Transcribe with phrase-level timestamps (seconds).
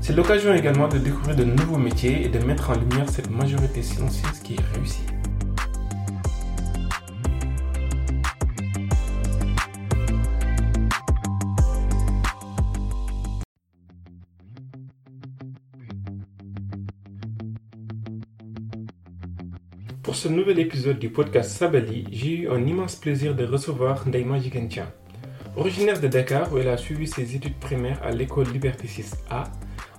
[0.00, 3.82] C'est l'occasion également de découvrir de nouveaux métiers et de mettre en lumière cette majorité
[3.82, 5.02] silencieuse qui est réussie.
[20.02, 24.38] Pour ce nouvel épisode du podcast Sabali, j'ai eu un immense plaisir de recevoir Ndaima
[24.38, 24.86] Jigentia.
[25.56, 29.44] Originaire de Dakar où elle a suivi ses études primaires à l'école Liberté 6A,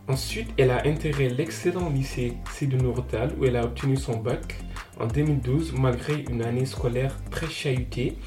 [0.08, 4.58] ensuite elle a intégré l'excellent lycée Sidou Nourtal où elle a obtenu son bac
[5.00, 8.18] en 2012 malgré une année scolaire très chahutée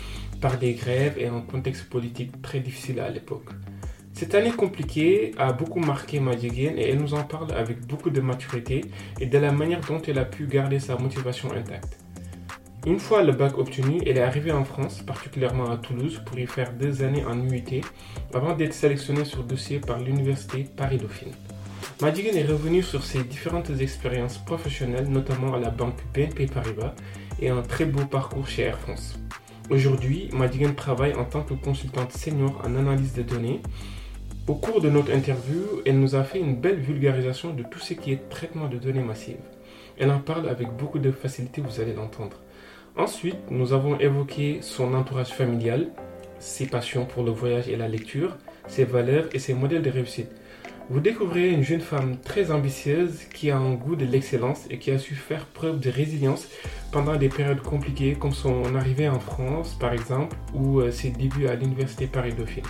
[0.41, 3.51] par des grèves et un contexte politique très difficile à l'époque.
[4.13, 8.21] Cette année compliquée a beaucoup marqué Madjigen et elle nous en parle avec beaucoup de
[8.21, 8.83] maturité
[9.19, 11.99] et de la manière dont elle a pu garder sa motivation intacte.
[12.87, 16.47] Une fois le bac obtenu, elle est arrivée en France, particulièrement à Toulouse, pour y
[16.47, 17.83] faire deux années en UIT
[18.33, 21.33] avant d'être sélectionnée sur dossier par l'université Paris-Dauphine.
[22.03, 26.95] Madjigen est revenue sur ses différentes expériences professionnelles, notamment à la banque BNP Paribas
[27.41, 29.19] et un très beau parcours chez Air France.
[29.69, 33.61] Aujourd'hui, Madjigen travaille en tant que consultante senior en analyse de données
[34.51, 37.95] au cours de notre interview, elle nous a fait une belle vulgarisation de tout ce
[37.95, 39.37] qui est traitement de données massives.
[39.97, 42.37] Elle en parle avec beaucoup de facilité, vous allez l'entendre.
[42.97, 45.91] Ensuite, nous avons évoqué son entourage familial,
[46.41, 50.33] ses passions pour le voyage et la lecture, ses valeurs et ses modèles de réussite.
[50.91, 54.91] Vous découvrirez une jeune femme très ambitieuse qui a un goût de l'excellence et qui
[54.91, 56.49] a su faire preuve de résilience
[56.91, 61.47] pendant des périodes compliquées comme son arrivée en France par exemple ou euh, ses débuts
[61.47, 62.65] à l'université Paris-Dauphine.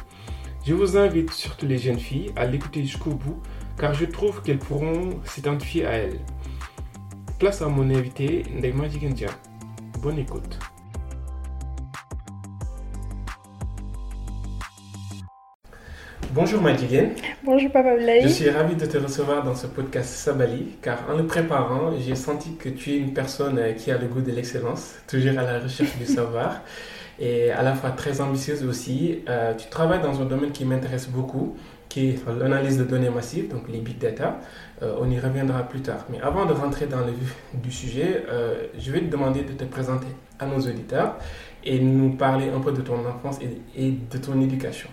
[0.67, 3.41] Je vous invite, surtout les jeunes filles, à l'écouter jusqu'au bout,
[3.79, 6.21] car je trouve qu'elles pourront s'identifier à elle.
[7.39, 9.31] Place à mon invité, Ndema Jigendia.
[10.03, 10.59] Bonne écoute.
[16.33, 17.11] Bonjour Madjigen.
[17.43, 18.23] Bonjour Papa Blay.
[18.23, 22.15] Je suis ravi de te recevoir dans ce podcast Sabali, car en le préparant, j'ai
[22.15, 25.59] senti que tu es une personne qui a le goût de l'excellence, toujours à la
[25.59, 26.61] recherche du savoir
[27.19, 29.25] et à la fois très ambitieuse aussi.
[29.29, 31.57] Euh, tu travailles dans un domaine qui m'intéresse beaucoup,
[31.89, 34.39] qui est l'analyse de données massives, donc les big data.
[34.83, 36.07] Euh, on y reviendra plus tard.
[36.11, 39.53] Mais avant de rentrer dans le vif du sujet, euh, je vais te demander de
[39.53, 40.07] te présenter
[40.39, 41.17] à nos auditeurs
[41.65, 44.89] et nous parler un peu de ton enfance et, et de ton éducation.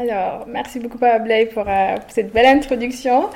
[0.00, 3.30] Alors, merci beaucoup Papa Blay pour, euh, pour, cette belle introduction.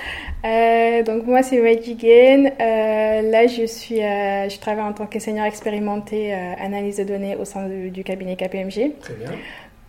[0.45, 2.53] Euh, donc moi c'est Wajigen.
[2.61, 7.45] Euh, là je suis, je travaille en tant que senior expérimenté analyse de données au
[7.45, 8.93] sein de, du cabinet KPMG.
[9.01, 9.31] Très bien.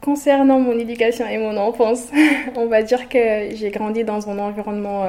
[0.01, 2.07] Concernant mon éducation et mon enfance,
[2.55, 5.05] on va dire que j'ai grandi dans un environnement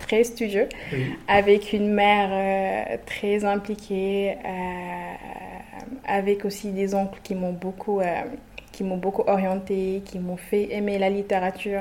[0.00, 1.14] très studieux, Oui.
[1.28, 4.34] avec une mère très impliquée,
[6.04, 8.00] avec aussi des oncles qui m'ont beaucoup
[8.76, 11.80] qui m'ont beaucoup orienté, qui m'ont fait aimer la littérature,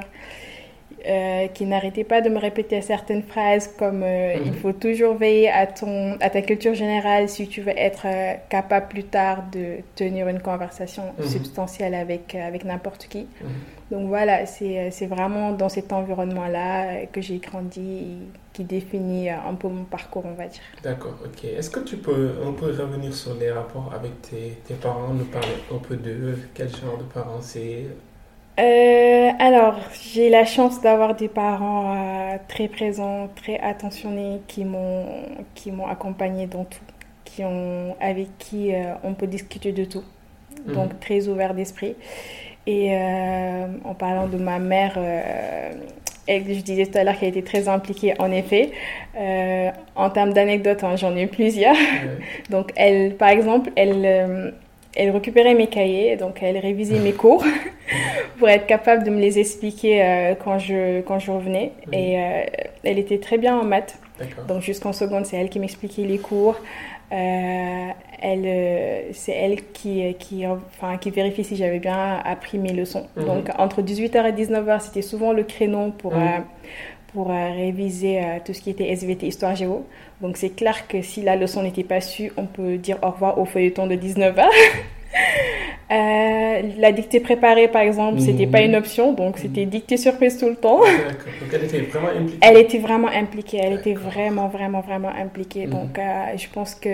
[1.08, 4.44] euh, qui n'arrêtaient pas de me répéter certaines phrases comme euh, Mhm.
[4.48, 8.34] il faut toujours veiller à, ton, à ta culture générale si tu veux être euh,
[8.50, 11.26] capable plus tard de tenir une conversation Mhm.
[11.28, 13.28] substantielle avec, avec n'importe qui.
[13.42, 13.50] Mhm.
[13.92, 18.18] Donc voilà, c'est c'est vraiment dans cet environnement-là que j'ai grandi et
[18.54, 20.62] qui définit un peu mon parcours, on va dire.
[20.82, 21.44] D'accord, ok.
[21.44, 25.26] Est-ce que tu peux un peu revenir sur les rapports avec tes, tes parents, nous
[25.26, 27.84] parler un peu d'eux, quel genre de parents c'est
[28.60, 29.80] Euh, alors,
[30.14, 31.94] j'ai la chance d'avoir des parents
[32.34, 35.06] euh, très présents, très attentionnés, qui m'ont
[35.56, 36.80] qui m'ont accompagné dans tout,
[37.26, 40.04] qui ont avec qui euh, on peut discuter de tout,
[40.66, 41.00] donc Mhm.
[41.02, 41.96] très ouvert d'esprit.
[42.68, 42.96] Et
[43.84, 44.98] en parlant de ma mère,
[46.28, 48.72] je disais tout à l'heure qu'elle était très impliquée, en effet.
[49.96, 51.76] En termes d'anecdotes, hein, j'en ai plusieurs.
[52.50, 54.54] Donc, elle, par exemple, elle,
[54.96, 57.44] elle récupérait mes cahiers, donc elle révisait mes cours
[58.40, 61.74] pour être capable de me les expliquer euh, quand, je, quand je revenais.
[61.92, 62.44] Et euh,
[62.84, 63.98] elle était très bien en maths.
[64.48, 66.56] Donc jusqu'en seconde, c'est elle qui m'expliquait les cours.
[67.12, 67.88] Euh,
[68.22, 73.08] elle, c'est elle qui, qui, enfin, qui vérifie si j'avais bien appris mes leçons.
[73.18, 73.26] Mhm.
[73.26, 76.44] Donc entre 18h et 19h, c'était souvent le créneau pour, mhm.
[77.16, 79.86] Euh, pour réviser tout ce qui était SVT, Histoire Géo.
[80.22, 83.40] Donc c'est clair que si la leçon n'était pas su, on peut dire au revoir
[83.40, 84.46] au feuilleton de 19h.
[85.92, 88.70] Euh, la dictée préparée, par exemple, c'était pas mhm.
[88.70, 90.80] une option, donc c'était dictée surprise tout le temps.
[90.80, 92.38] Donc elle était vraiment impliquée.
[92.42, 93.60] Elle était vraiment impliquée.
[93.62, 95.68] Elle était vraiment, vraiment, vraiment impliquée.
[95.68, 95.72] Mhm.
[95.72, 96.90] Donc euh, je pense que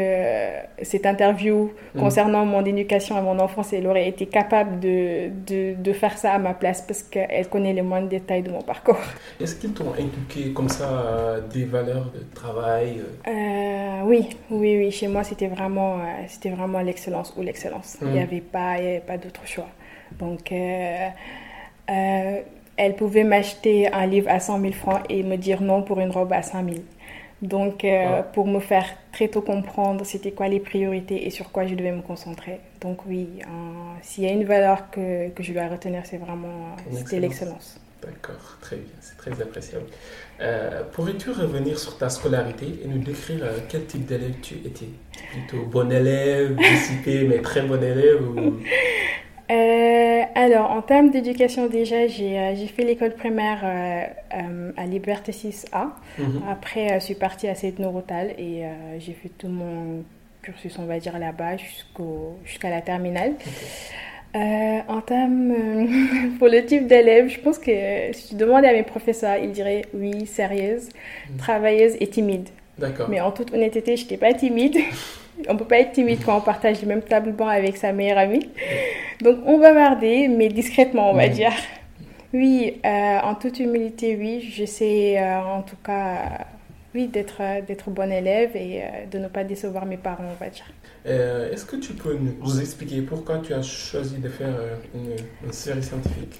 [0.82, 2.02] cette interview mhm.
[2.02, 6.34] concernant mon éducation et mon enfance, elle aurait été capable de, de, de faire ça
[6.34, 9.00] à ma place parce qu'elle connaît les moindres détails de mon parcours.
[9.40, 13.02] Est-ce qu'ils t'ont inculqué comme ça euh, des valeurs de travail
[14.06, 14.92] Oui, oui, oui.
[14.92, 17.98] Chez moi, c'était vraiment, c'était vraiment l'excellence ou l'excellence.
[18.02, 19.68] Il n'y avait pas n'y avait pas d'autre choix.
[20.20, 21.08] Donc, euh,
[21.90, 22.42] euh,
[22.78, 26.12] elle pouvait m'acheter un livre à 100 000 francs et me dire non pour une
[26.12, 26.84] robe à 5 000.
[27.42, 31.66] Donc, euh, pour me faire très tôt comprendre c'était quoi les priorités et sur quoi
[31.66, 32.60] je devais me concentrer.
[32.82, 33.28] Donc, oui,
[34.04, 37.81] s'il y a une valeur que, que je dois retenir, c'est vraiment c'était l'excellence.
[38.02, 39.86] D'accord, très bien, c'est très appréciable.
[40.94, 44.90] Pourrais-tu revenir sur ta scolarité et nous décrire quel type d'élève tu étais?
[45.32, 48.60] Plutôt bon élève, dissipé, mais très bon élève ou...
[49.52, 55.90] Euh, alors, en termes d'éducation, déjà, j'ai euh, fait l'école primaire euh, à Liberté 6A.
[56.18, 56.44] Mhm.
[56.50, 58.64] Après, je suis partie à Seine Norotal et
[59.00, 60.04] j'ai fait tout mon
[60.42, 61.58] cursus, on va dire, là-bas
[62.46, 63.34] jusqu'à la terminale.
[64.34, 65.54] En termes,
[66.40, 67.72] pour le type d'élève, je pense que
[68.14, 70.90] si tu demandais à mes professeurs, ils diraient oui, sérieuse,
[71.30, 71.38] mhm.
[71.38, 72.50] travailleuse et timide.
[73.10, 74.78] Mais en toute honnêteté, je n'étais pas timide.
[75.48, 78.18] on peut pas être timide quand on partage le même table banc avec sa meilleure
[78.18, 78.50] amie.
[79.22, 81.54] Donc on va marder, mais discrètement, on va dire.
[82.34, 86.48] Oui, euh, en toute humilité, oui, j'essaie euh, en tout cas,
[86.94, 90.50] oui, d'être euh, d'être bon élève et de ne pas décevoir mes parents, on va
[90.50, 90.66] dire.
[91.06, 94.56] Est-ce que tu peux nous expliquer pourquoi tu as choisi de faire
[94.94, 95.16] une,
[95.46, 96.40] une série scientifique?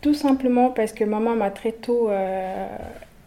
[0.00, 2.08] Tout simplement parce que maman m'a très tôt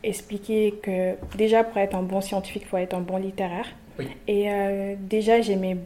[0.03, 3.67] expliqué que déjà pour être un bon scientifique, il faut être un bon littéraire.
[4.27, 5.77] Et euh, déjà, j'aimais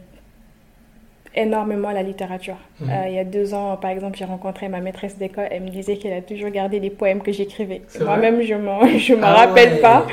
[1.34, 2.56] énormément la littérature.
[2.80, 2.90] Mhm.
[2.90, 5.48] Euh, il y a deux ans, par exemple, j'ai rencontré ma maîtresse d'école.
[5.50, 7.82] Elle me disait qu'elle a toujours gardé les poèmes que j'écrivais.
[8.00, 8.62] Moi-même, je ne
[9.20, 10.06] m'en ah rappelle pas.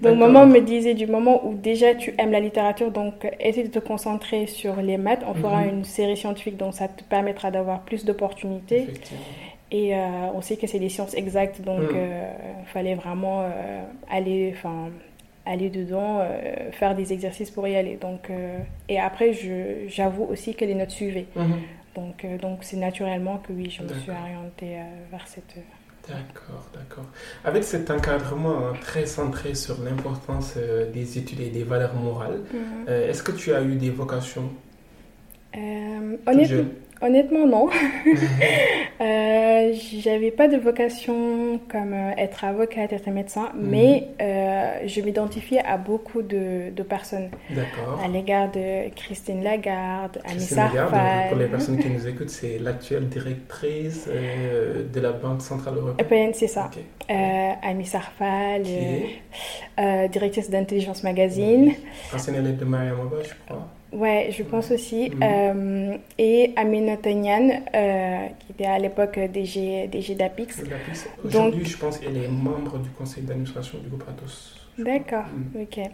[0.00, 3.68] Donc, maman me disait du moment où déjà tu aimes la littérature, donc essaie de
[3.68, 5.22] te concentrer sur les maths.
[5.26, 5.68] On fera mhm.
[5.70, 8.88] une série scientifique, donc ça te permettra d'avoir plus d'opportunités.
[9.70, 9.98] Et euh,
[10.34, 12.66] on sait que c'est des sciences exactes, donc il mhm.
[12.66, 13.44] fallait vraiment
[14.10, 14.90] aller, enfin,
[15.46, 17.96] aller dedans, euh, faire des exercices pour y aller.
[18.00, 18.58] Donc, euh,
[18.88, 19.32] et après,
[19.88, 21.26] j'avoue aussi que les notes suivaient.
[21.36, 21.60] Mhm.
[21.94, 24.78] Donc, euh, donc c'est naturellement que oui, je me suis orientée
[25.10, 25.56] vers cette.
[26.08, 27.06] D'accord, d'accord.
[27.44, 30.58] Avec cet encadrement hein, très centré sur l'importance
[30.92, 32.88] des études et des valeurs morales, mhm.
[32.88, 34.50] est-ce que tu as eu des vocations
[36.26, 36.64] honnêtement,
[37.04, 37.68] Honnêtement, non.
[39.02, 43.68] euh, J'avais pas de vocation comme euh, être avocate, être médecin, mhm.
[43.68, 47.28] mais euh, je m'identifiais à beaucoup de, de personnes.
[47.50, 48.00] D'accord.
[48.02, 53.06] À l'égard de Christine Lagarde, Anissa Lagarde, pour les personnes qui nous écoutent, c'est l'actuelle
[53.08, 56.30] directrice euh, de la Banque Centrale Européenne.
[56.32, 56.70] c'est ça.
[56.72, 57.84] Okay.
[57.84, 58.62] Sarfal,
[60.10, 61.74] directrice d'Intelligence Magazine.
[62.14, 63.68] Ancienne élève de Maria Moba, je crois.
[63.94, 65.10] Ouais, je pense aussi.
[65.10, 65.20] Mhm.
[65.22, 70.62] Euh, et Amina Tanyan, euh, qui était à l'époque DG, DG d'Apix.
[71.24, 74.60] Aujourd'hui, je pense qu'elle est membre du conseil d'administration du groupe Atos.
[74.76, 75.62] D'accord, mhm.
[75.62, 75.90] ok.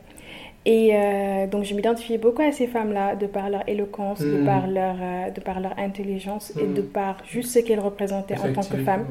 [0.67, 4.45] Et euh, donc, je m'identifiais beaucoup à ces femmes-là, de par leur éloquence, de, mhm.
[4.45, 4.97] par leur,
[5.35, 9.07] de par leur intelligence et de par juste ce qu'elles représentaient en tant que femmes.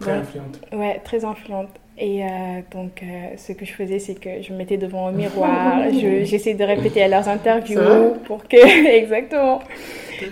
[0.00, 0.60] Très influente.
[0.72, 1.68] Ouais, très influente.
[1.96, 2.26] Et euh,
[2.72, 6.56] donc, euh, ce que je faisais, c'est que je me mettais devant un miroir, j'essayais
[6.56, 8.56] de répéter à leurs interviews pour que,
[8.96, 9.60] exactement,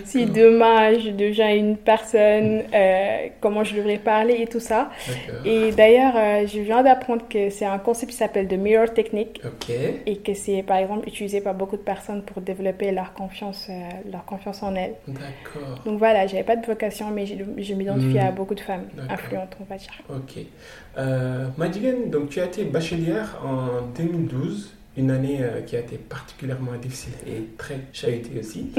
[0.03, 4.89] si demain je deviens une personne, euh, comment je devrais parler et tout ça.
[5.45, 9.41] Et d'ailleurs, je viens d'apprendre que c'est un concept qui s'appelle de mirror technique
[10.05, 13.69] et que c'est par exemple utilisé par beaucoup de personnes pour développer leur confiance,
[14.11, 14.95] leur confiance en elles.
[15.07, 15.81] D'accord.
[15.85, 18.27] Donc voilà, j'avais pas de vocation, mais je, je m'identifiais hmm.
[18.27, 20.01] à beaucoup de femmes influentes, on va dire.
[20.09, 20.43] Ok.
[20.97, 21.47] Euh,
[22.07, 27.13] donc tu as été bachelière en 2012, une année euh, qui a été particulièrement difficile
[27.27, 28.71] et très chahutée aussi.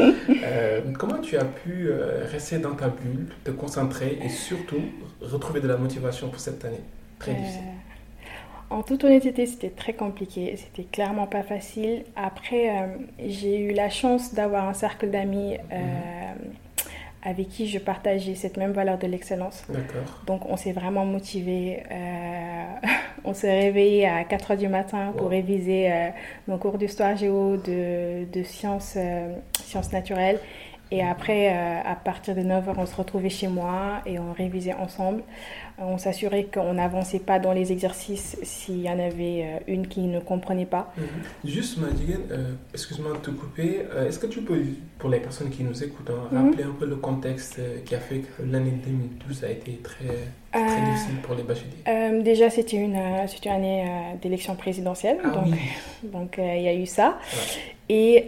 [0.45, 1.91] Euh, comment tu as pu
[2.31, 4.83] rester dans ta bulle, te concentrer et surtout
[5.21, 6.83] retrouver de la motivation pour cette année
[7.19, 7.63] très difficile?
[8.71, 10.57] en toute honnêteté, c'était très compliqué.
[10.57, 12.05] C'était clairement pas facile.
[12.17, 16.55] Après, j'ai eu la chance d'avoir un cercle d'amis mhm
[17.25, 19.65] avec qui je partageais cette même valeur de l'excellence.
[20.27, 21.83] Donc on s'est vraiment motivé.
[21.91, 22.65] Euh,
[23.25, 25.91] on se réveillait à 4 heures du matin pour réviser
[26.47, 28.99] nos cours d'histoire géo, de, de sciences,
[29.65, 30.39] sciences naturelles.
[30.95, 34.75] Et après, à partir de 9 heures, on se retrouvait chez moi et on révisait
[34.75, 35.25] ensemble.
[35.77, 40.03] On s'assurait qu'on n'avançait pas dans les exercices s'il y en avait euh, une qui
[40.03, 40.93] ne comprenait pas.
[40.97, 41.51] Mhm.
[41.51, 43.81] Juste, Madigan, euh, excuse-moi de te couper.
[43.93, 44.57] Euh, est-ce que tu peux,
[45.01, 46.45] pour les personnes qui nous écoutent, hein, mhm.
[46.45, 50.05] rappeler un peu le contexte qui a fait que l'année 2012 a été très,
[50.53, 52.23] très difficile pour les bacheliers?
[52.23, 53.85] Déjà, c'était une, une année
[54.23, 55.19] d'élection présidentielle.
[55.25, 55.55] Ah donc,
[56.05, 57.19] donc il y a eu ça.
[57.89, 58.25] Et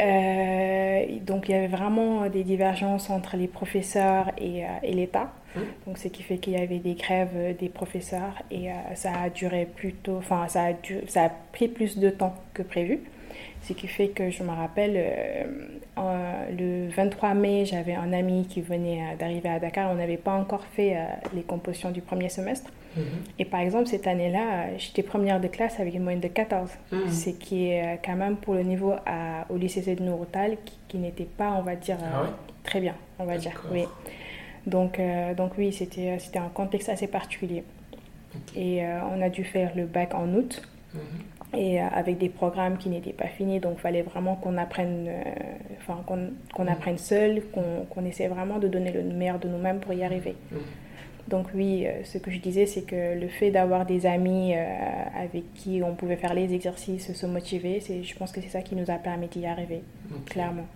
[1.22, 5.32] donc, il y avait vraiment des divergences entre les professeurs et, et l'État.
[5.86, 9.12] Donc, ce qui fait qu'il y avait des grèves euh, des professeurs et euh, ça
[9.22, 10.68] a duré plutôt, enfin, ça
[11.06, 13.00] ça a pris plus de temps que prévu.
[13.62, 18.60] Ce qui fait que je me rappelle, euh, le 23 mai, j'avais un ami qui
[18.60, 19.90] venait d'arriver à Dakar.
[19.90, 20.96] On n'avait pas encore fait
[21.34, 22.70] les compositions du premier semestre.
[22.96, 23.04] Mhm.
[23.38, 26.70] Et par exemple, cette année-là, j'étais première de classe avec une moyenne de 14.
[26.92, 27.10] Mhm.
[27.10, 30.56] Ce qui est quand même pour le niveau à, au lycée de Nouroutal,
[30.88, 32.30] qui, n'était pas, on va dire, ah
[32.64, 33.62] très bien, on va dire.
[33.70, 33.84] Oui.
[34.66, 37.64] Donc, euh, donc oui, c'était, un contexte assez particulier.
[38.54, 40.62] Et euh, on a dû faire le bac en août.
[40.92, 41.00] Mhm.
[41.54, 45.08] Et euh, avec des programmes qui n'étaient pas finis, donc il fallait vraiment qu'on apprenne,
[45.78, 46.68] enfin qu'on, mhm.
[46.68, 50.34] apprenne seul, qu'on, essaie vraiment de donner le meilleur de nous-mêmes pour y arriver.
[50.50, 50.58] Mhm.
[51.28, 55.82] Donc oui, ce que je disais, c'est que le fait d'avoir des amis avec qui
[55.82, 58.90] on pouvait faire les exercices, se motiver, c'est, je pense que c'est ça qui nous
[58.90, 59.82] a permis d'y arriver,
[60.26, 60.66] clairement.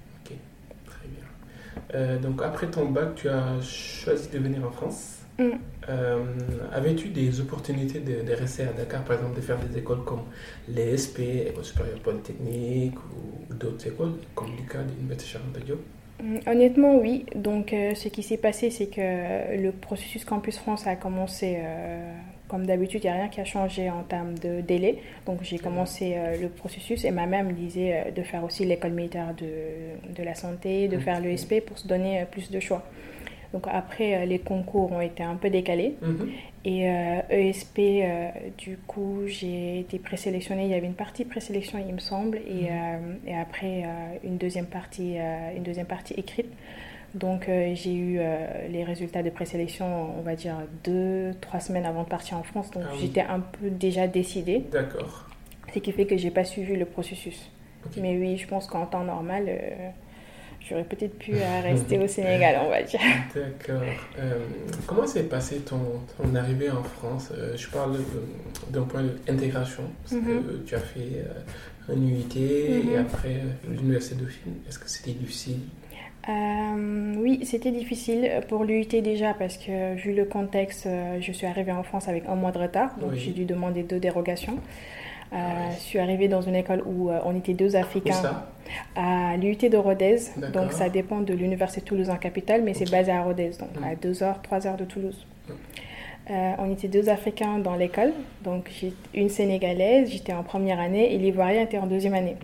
[1.94, 5.18] Euh, donc après ton bac, tu as choisi de venir en France.
[5.38, 5.50] Mm.
[5.88, 6.24] Euh,
[6.72, 10.22] avais-tu des opportunités de, rester à Dakar, par exemple, de faire des écoles comme
[10.68, 15.78] l'ESP, École supérieure polytechnique, ou, d'autres écoles, comme l'ICA, l'Université Charente Diop?
[15.78, 15.99] mm,
[16.46, 17.26] Honnêtement, oui.
[17.34, 21.58] Donc, euh, ce qui s'est passé, c'est que le processus Campus France a commencé
[22.50, 24.98] comme d'habitude, il n'y a rien qui a changé en termes de délai.
[25.24, 28.64] Donc j'ai commencé euh, le processus et ma mère me disait euh, de faire aussi
[28.64, 32.58] l'école militaire de, de, la santé, de faire l'ESP pour se donner euh, plus de
[32.58, 32.82] choix.
[33.52, 35.96] Donc après, les concours ont été un peu décalés.
[36.02, 36.30] Mhm.
[36.64, 36.82] Et
[37.30, 38.28] ESP, e
[38.58, 40.64] du coup, j'ai été présélectionnée.
[40.64, 43.18] Il y avait une partie présélection, il me semble, et, mhm.
[43.26, 43.84] et après
[44.22, 45.16] une, deuxième partie,
[45.56, 46.52] une deuxième partie écrite.
[47.14, 51.86] Donc euh, j'ai eu euh, les résultats de présélection, on va dire, deux, trois semaines
[51.86, 52.70] avant de partir en France.
[52.70, 54.64] Donc ah j'étais un peu déjà décidée.
[54.70, 55.26] D'accord.
[55.74, 57.50] Ce qui fait que j'ai pas suivi le processus.
[57.96, 59.90] Mais oui, je pense qu'en temps normal, euh,
[60.68, 63.00] j'aurais peut-être pu rester au Sénégal, on va dire.
[63.34, 63.82] D'accord.
[64.86, 65.80] comment s'est passé ton,
[66.16, 67.32] ton, arrivée en France?
[67.56, 67.98] Je parle
[68.70, 70.64] d'un point d'intégration, parce que mhm.
[70.66, 71.24] tu as fait
[71.88, 72.98] un UIT et mhm.
[73.00, 74.54] après l'Université Dauphine.
[74.68, 75.60] Est-ce que c'était difficile?
[76.28, 81.46] Euh, oui, c'était difficile pour l'UIT déjà parce que vu le contexte, euh, je suis
[81.46, 84.58] arrivée en France avec un mois de retard, donc j'ai dû demander deux dérogations.
[85.32, 88.42] Euh, ah je suis arrivée dans une école où on était deux Africains.
[88.94, 90.18] À l'UIT de Rodez,
[90.52, 93.96] donc ça dépend de l'université Toulouse en capitale, mais c'est basé à Rodez, donc à
[93.96, 95.26] 2 heures, 3 heures de Toulouse.
[96.28, 98.12] on était deux Africains dans l'école,
[98.44, 98.70] donc
[99.14, 102.36] une Sénégalaise, j'étais en première année et l'Ivoirien était en deuxième année.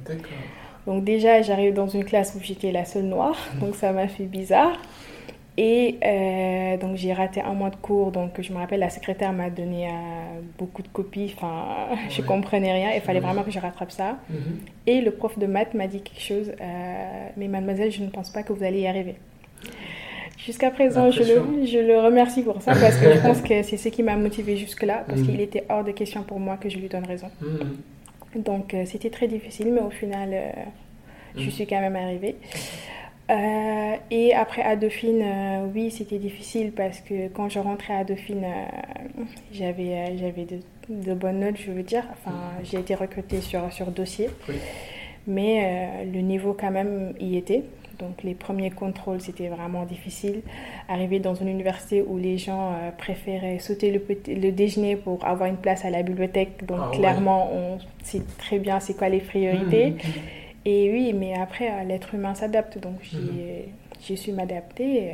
[0.86, 3.58] Donc déjà, j'arrive dans une classe où j'étais la seule noire, mm.
[3.60, 4.78] donc ça m'a fait bizarre.
[5.58, 9.32] Et euh, donc j'ai raté un mois de cours, donc je me rappelle la secrétaire
[9.32, 9.90] m'a donné euh,
[10.58, 14.18] beaucoup de copies, enfin je comprenais rien, il fallait vraiment que je rattrape ça.
[14.30, 14.36] Mm-hmm.
[14.86, 18.30] Et le prof de maths m'a dit quelque chose, euh, mais mademoiselle, je ne pense
[18.30, 19.14] pas que vous allez y arriver.
[20.36, 23.78] Jusqu'à présent, je le, je le, remercie pour ça parce que je pense que c'est
[23.78, 26.76] ce qui m'a motivé jusque-là, parce qu'il était hors de question pour moi que je
[26.76, 27.28] lui donne raison.
[27.42, 28.42] Mm-hmm.
[28.42, 30.34] Donc c'était très difficile, mais au final,
[31.34, 32.36] je suis quand même arrivée.
[33.28, 35.24] Euh, et après à Dauphine,
[35.74, 38.46] oui, c'était difficile parce que quand je rentrais à Dauphine,
[39.52, 42.04] j'avais j'avais de, de, bonnes notes, je veux dire.
[42.12, 42.64] Enfin, mm.
[42.64, 44.28] j'ai été recrutée sur, sur dossier.
[45.26, 47.64] Mais le niveau quand même y était.
[47.98, 50.42] Donc les premiers contrôles, c'était vraiment difficile.
[50.88, 54.02] Arriver dans une université où les gens euh, préféraient sauter le,
[54.34, 56.64] le, déjeuner pour avoir une place à la bibliothèque.
[56.66, 59.90] Donc ah clairement, on sait très bien c'est quoi les priorités.
[59.90, 60.45] Mmh, mmh.
[60.68, 62.78] Et oui, mais après, euh, l'être humain s'adapte.
[62.78, 63.72] Donc j'ai
[64.12, 64.16] mmh.
[64.16, 65.10] su m'adapter.
[65.10, 65.12] Euh,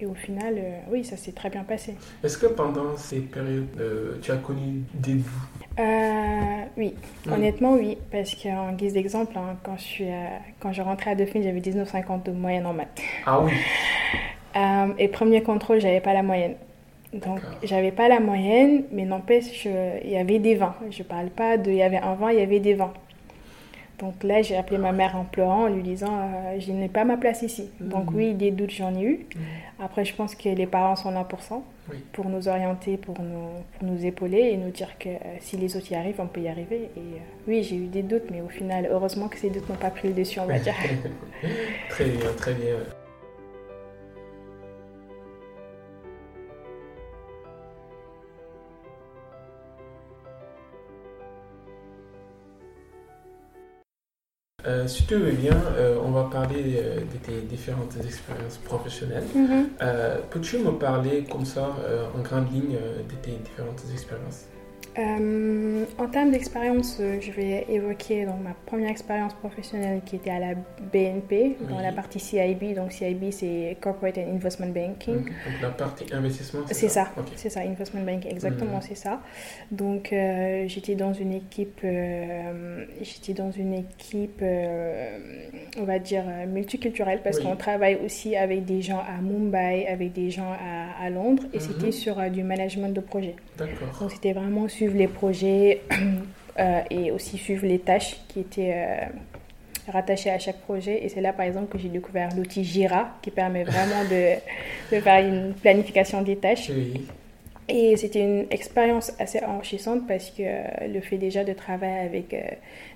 [0.00, 0.54] et, au final,
[0.90, 1.94] oui, ça s'est très bien passé.
[2.24, 3.66] Est-ce que pendant ces périodes,
[4.22, 5.18] tu as connu des
[5.80, 6.92] euh, oui,
[7.30, 10.08] honnêtement oui, parce qu'en guise d'exemple, hein, quand, je suis,
[10.58, 13.00] quand je rentrais à Dauphine, j'avais 19,50 de moyenne en maths.
[13.24, 13.52] Ah oui
[14.56, 16.56] euh, Et premier contrôle, j'avais pas la moyenne.
[17.12, 20.74] Donc j'avais pas la moyenne, mais n'empêche, il y avait des 20.
[20.90, 22.92] Je parle pas de, il y avait un 20, il y avait des 20.
[23.98, 27.04] Donc là, j'ai appelé ma mère en pleurant, en lui disant euh, Je n'ai pas
[27.04, 27.70] ma place ici.
[27.80, 29.26] Donc, oui, des doutes, j'en ai eu.
[29.80, 31.60] Après, je pense que les parents sont là pour ça,
[32.12, 35.90] pour nous orienter, pour nous, pour nous épauler et nous dire que si les autres
[35.92, 36.90] y arrivent, on peut y arriver.
[36.96, 39.90] Et oui, j'ai eu des doutes, mais au final, heureusement que ces doutes n'ont pas
[39.90, 40.74] pris le dessus, on va dire.
[41.90, 42.76] très bien, très bien.
[54.68, 59.24] Euh, si tu veux bien, euh, on va parler euh, de tes différentes expériences professionnelles.
[59.34, 59.68] Mhm.
[60.30, 61.74] Peux-tu me parler comme ça,
[62.14, 64.44] en grande ligne, de tes différentes expériences?
[64.98, 70.30] Euh, en termes d'expérience, euh, je vais évoquer donc, ma première expérience professionnelle qui était
[70.30, 70.54] à la
[70.92, 72.74] BNP, dans la partie CIB.
[72.74, 75.16] Donc CIB, c'est Corporate and Investment Banking.
[75.16, 75.30] Donc
[75.62, 77.12] la partie investissement, c'est ça.
[77.36, 78.82] C'est ça, Investment Banking, exactement, mhm.
[78.82, 79.20] c'est ça.
[79.70, 81.86] Donc euh, j'étais dans une équipe,
[83.00, 88.98] j'étais dans une équipe, on va dire, multiculturelle, parce qu'on travaille aussi avec des gens
[88.98, 91.62] à Mumbai, avec des gens à, à Londres, et mhm.
[91.62, 93.36] c'était sur du management de projet.
[93.56, 93.96] D'accord.
[94.00, 95.82] Donc c'était vraiment sur les projets
[96.58, 101.04] euh, et aussi suivre les tâches qui étaient euh, rattachées à chaque projet.
[101.04, 104.34] Et c'est là, par exemple, que j'ai découvert l'outil Jira qui permet vraiment de,
[104.96, 106.70] de, faire une planification des tâches.
[107.70, 112.34] Et c'était une expérience assez enrichissante parce que euh, le fait déjà de travailler avec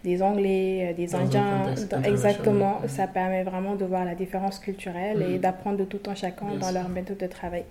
[0.02, 5.76] des Anglais, des Indiens, exactement, ça permet vraiment de voir la différence culturelle et d'apprendre
[5.76, 7.64] de tout en chacun dans leur méthode de travail.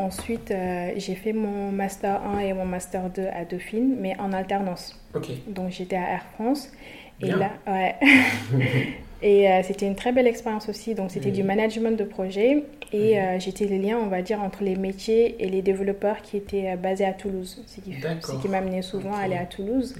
[0.00, 4.32] Ensuite, euh, j'ai fait mon Master 1 et mon Master 2 à Dauphine, mais en
[4.32, 4.98] alternance.
[5.46, 6.72] Donc, j'étais à Air France.
[7.20, 7.96] Et là, ouais.
[9.22, 10.94] et euh, c'était une très belle expérience aussi.
[10.94, 12.64] Donc, c'était du management de projet.
[12.94, 16.38] Et euh, j'étais le lien, on va dire, entre les métiers et les développeurs qui
[16.38, 17.62] étaient basés à Toulouse.
[17.66, 17.92] Ce qui,
[18.40, 19.96] qui m'amenait souvent à aller à Toulouse.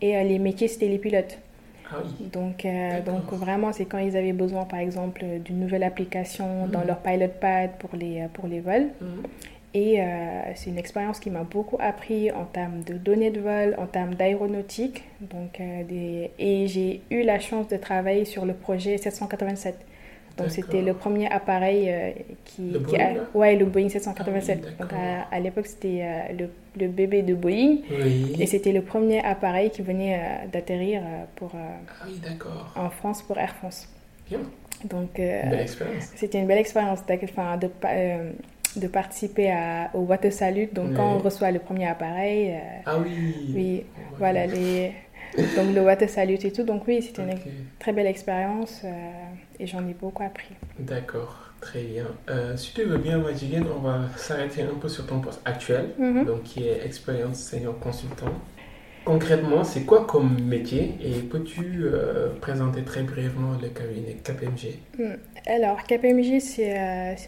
[0.00, 1.38] Et les métiers, c'était les pilotes.
[1.90, 1.96] Ah
[2.32, 6.80] donc, euh, donc vraiment, c'est quand ils avaient besoin, par exemple, d'une nouvelle application dans
[6.80, 6.86] mhm.
[6.86, 8.88] leur pilot pad pour les, euh, pour les vols.
[9.00, 9.22] Mhm.
[9.76, 10.04] Et euh,
[10.54, 14.14] c'est une expérience qui m'a beaucoup appris en termes de données de vol, en termes
[14.14, 15.02] d'aéronautique.
[15.20, 16.30] Donc, des...
[16.38, 19.76] Et j'ai eu la chance de travailler sur le projet 787.
[20.36, 22.10] Donc c'était le premier appareil euh,
[22.44, 24.64] qui, qui a, ouais le Boeing 787.
[24.64, 24.92] Ah Donc
[25.30, 27.78] à, l'époque c'était euh, le, le, bébé de Boeing
[28.38, 31.02] et c'était le premier appareil qui venait euh, d'atterrir
[31.36, 33.88] pour ah en France pour Air France.
[34.28, 34.40] Bien.
[34.84, 35.20] Donc
[36.16, 37.70] c'était une belle expérience enfin, de,
[38.76, 40.74] de participer à, au Water Salute.
[40.74, 42.54] Donc quand on reçoit le premier appareil.
[42.84, 43.52] ah oui.
[43.54, 43.84] Oui,
[44.18, 44.92] voilà les
[45.56, 46.64] donc le Water Salute et tout.
[46.64, 47.38] Donc oui, c'était une
[47.78, 48.84] très belle expérience
[49.58, 50.54] et j'en ai beaucoup appris.
[50.78, 52.06] D'accord, très bien.
[52.28, 55.90] Euh, si tu veux bien, Majigen, on va s'arrêter un peu sur ton poste actuel,
[55.98, 56.24] mhm.
[56.24, 58.32] donc qui est expérience senior consultant.
[59.04, 65.16] Concrètement, c'est quoi comme métier et peux-tu euh, présenter très brièvement le cabinet KPMG hmm.
[65.46, 66.74] Alors, KPMG, c'est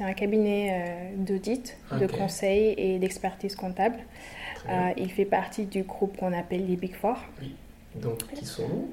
[0.01, 3.99] un cabinet d'audit, de conseil et d'expertise comptable.
[4.97, 7.19] il fait partie du groupe qu'on appelle les Big Four.
[7.43, 7.55] Oui.
[8.01, 8.87] Donc, qui sont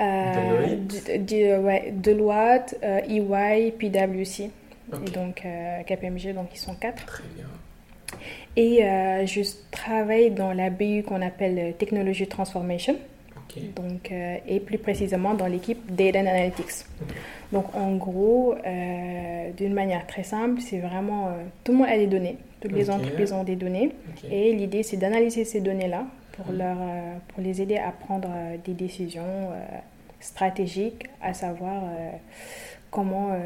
[0.00, 0.76] euh,
[1.18, 4.50] Deloitte, Deloitte euh, EY, PwC.
[5.06, 7.04] Et donc, euh, KPMG, donc ils sont quatre.
[7.04, 7.44] Très bien.
[8.56, 12.96] Et euh, je travaille dans la BU qu'on appelle Technology Transformation.
[13.74, 16.84] Donc, et plus précisément dans l'équipe Data Analytics.
[17.50, 18.54] Donc en gros,
[19.56, 21.32] d'une manière très simple, c'est vraiment
[21.64, 22.36] tout le monde a des données.
[22.60, 23.90] Toutes les entreprises ont des données.
[24.30, 26.04] Et l'idée, c'est d'analyser ces données-là
[26.38, 29.56] pour, leur, euh, pour les aider à prendre euh, des décisions euh,
[30.20, 31.84] stratégiques, à savoir
[32.90, 33.38] comment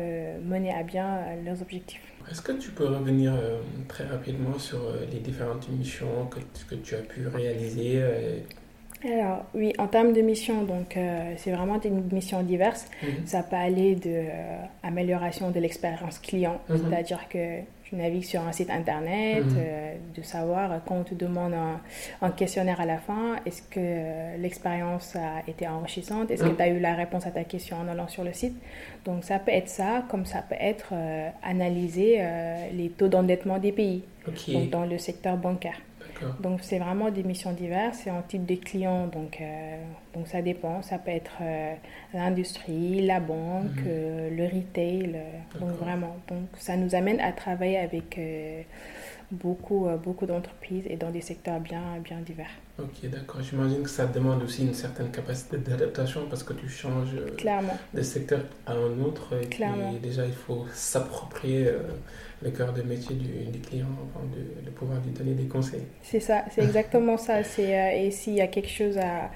[0.42, 2.00] mener à bien leurs objectifs.
[2.31, 3.35] Est-ce que tu peux revenir
[3.88, 4.81] très rapidement sur
[5.12, 6.38] les différentes missions que,
[6.70, 8.02] que tu as pu réaliser
[9.05, 10.96] alors oui, en termes de missions, donc
[11.37, 12.87] c'est vraiment des missions diverses.
[13.02, 13.26] Mhm.
[13.26, 14.22] Ça peut aller de
[14.83, 16.78] amélioration de l'expérience client, mhm.
[16.78, 19.57] c'est-à-dire que tu navigues sur un site internet, mhm.
[19.59, 21.52] euh, de savoir quand on te demande
[22.22, 26.57] un, questionnaire à la fin, est-ce que euh, l'expérience a été enrichissante, est-ce que mhm.
[26.57, 28.57] tu as eu la réponse à ta question en allant sur le site.
[29.05, 32.22] Donc ça peut être ça, comme ça peut être euh, analyser
[32.72, 34.05] les taux d'endettement des pays,
[34.70, 35.76] dans le secteur bancaire.
[36.41, 39.77] Donc c'est vraiment des missions diverses, c'est en type de clients, donc, euh,
[40.15, 40.83] donc ça dépend.
[40.83, 41.75] Ça peut être euh,
[42.15, 43.85] l'industrie, la banque, mhm.
[43.87, 45.21] euh, le retail,
[45.59, 46.17] donc vraiment.
[46.29, 48.21] Donc ça nous amène à travailler avec
[49.31, 52.51] beaucoup, beaucoup d'entreprises et dans des secteurs bien, bien divers.
[52.79, 53.43] Ok, d'accord.
[53.43, 57.17] J'imagine que ça demande aussi une certaine capacité d'adaptation parce que tu changes
[57.95, 59.93] de secteur à un autre et Clairement.
[60.03, 61.69] déjà il faut s'approprier
[62.42, 63.87] le cœur de métier du, client,
[64.64, 65.85] de, pouvoir lui donner des conseils.
[66.02, 67.44] C'est ça, c'est exactement ça.
[67.44, 69.31] C'est, euh, et s'il y a quelque chose à,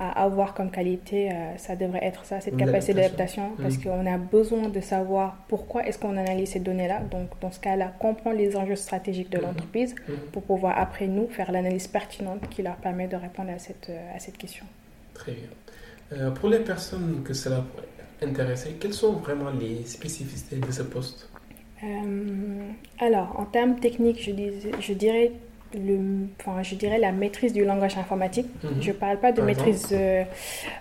[0.00, 3.82] à avoir comme qualité, euh, ça devrait être ça, cette capacité d'adaptation, parce mm.
[3.82, 7.00] qu'on a besoin de savoir pourquoi est-ce qu'on analyse ces données-là.
[7.10, 9.42] Donc, dans ce cas-là, comprendre les enjeux stratégiques de mm-hmm.
[9.42, 10.30] l'entreprise mm-hmm.
[10.32, 14.16] pour pouvoir, après nous, faire l'analyse pertinente qui leur permet de répondre à cette, euh,
[14.16, 14.64] à cette question.
[15.14, 15.48] Très bien.
[16.12, 20.82] Euh, pour les personnes que cela pourrait intéresser, quelles sont vraiment les spécificités de ce
[20.82, 21.27] poste?
[22.98, 25.32] Alors, en termes techniques, je, dis, je dirais
[25.74, 28.46] le, enfin, je dirais la maîtrise du langage informatique.
[28.62, 28.70] Mhm.
[28.80, 29.88] Je ne parle pas de maîtrise.
[29.92, 30.24] Euh,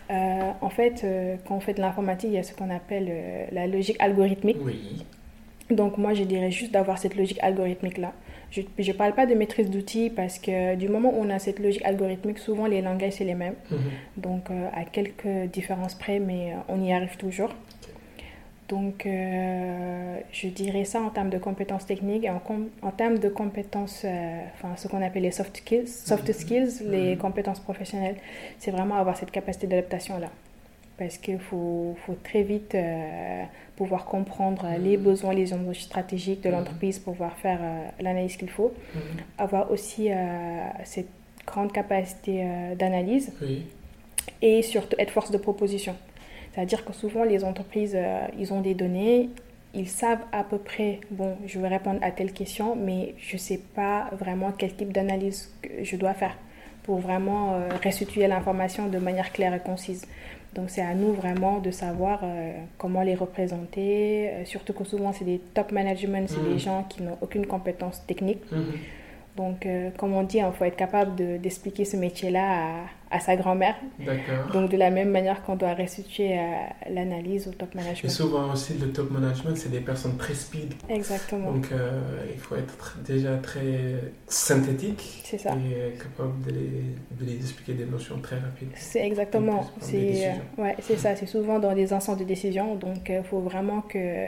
[0.09, 3.11] euh, en fait, euh, quand on fait de l'informatique, il y a ce qu'on appelle
[3.51, 4.57] la logique algorithmique.
[4.61, 5.05] Oui.
[5.69, 8.13] Donc moi, je dirais juste d'avoir cette logique algorithmique-là.
[8.49, 11.59] Je ne parle pas de maîtrise d'outils parce que du moment où on a cette
[11.59, 13.55] logique algorithmique, souvent les langages, c'est les mêmes.
[13.69, 13.77] Mhm.
[14.15, 17.49] Donc à quelques différences près, mais on y arrive toujours.
[18.67, 22.41] Donc, euh, je dirais ça en termes de compétences techniques et en,
[22.81, 26.33] en termes de compétences, euh, enfin, ce qu'on appelle les soft skills, soft mm-hmm.
[26.33, 27.17] skills les mm-hmm.
[27.17, 28.17] compétences professionnelles,
[28.59, 30.29] c'est vraiment avoir cette capacité d'adaptation-là.
[30.97, 33.43] Parce qu'il faut, faut, très vite euh,
[33.77, 35.01] pouvoir comprendre les mm-hmm.
[35.01, 37.59] besoins, les enjeux stratégiques de l'entreprise, pouvoir faire
[38.01, 38.73] l'analyse qu'il faut.
[39.37, 40.09] Avoir aussi
[40.83, 41.07] cette
[41.45, 42.43] grande capacité
[42.77, 43.31] d'analyse
[44.41, 45.95] et surtout être force de proposition.
[46.57, 49.29] C'est-à-dire que souvent, les entreprises, euh, ils ont des données,
[49.75, 53.37] ils savent à peu près, bon, je vais répondre à telle question, mais je ne
[53.39, 56.35] sais pas vraiment quel type d'analyse je dois faire
[56.81, 60.07] pour vraiment euh, restituer l'information de manière claire et concise.
[60.55, 65.25] Donc c'est à nous vraiment de savoir euh, comment les représenter, surtout que souvent c'est
[65.25, 66.59] des top management, c'est des mmh.
[66.59, 68.41] gens qui n'ont aucune compétence technique.
[68.51, 68.61] Mmh.
[69.35, 69.67] Donc,
[69.97, 72.71] comme on dit, il faut être capable d'expliquer ce métier-là à,
[73.09, 73.75] à sa grand-mère.
[74.53, 76.41] Donc de la même manière qu'on doit restituer euh,
[76.89, 78.05] l'analyse au top management.
[78.05, 80.73] Et souvent aussi le top management, c'est des personnes très speed.
[80.89, 81.51] Exactement.
[81.51, 82.01] Donc euh,
[82.33, 83.95] il faut être déjà très
[84.27, 85.21] synthétique.
[85.23, 85.53] C'est ça.
[85.53, 88.71] Et capable de les, de les, expliquer des notions très rapides.
[88.75, 89.65] C'est exactement.
[89.79, 91.15] C'est euh, ouais, c'est ça.
[91.15, 92.75] C'est souvent dans des instants de décision.
[92.75, 94.25] Donc il faut vraiment que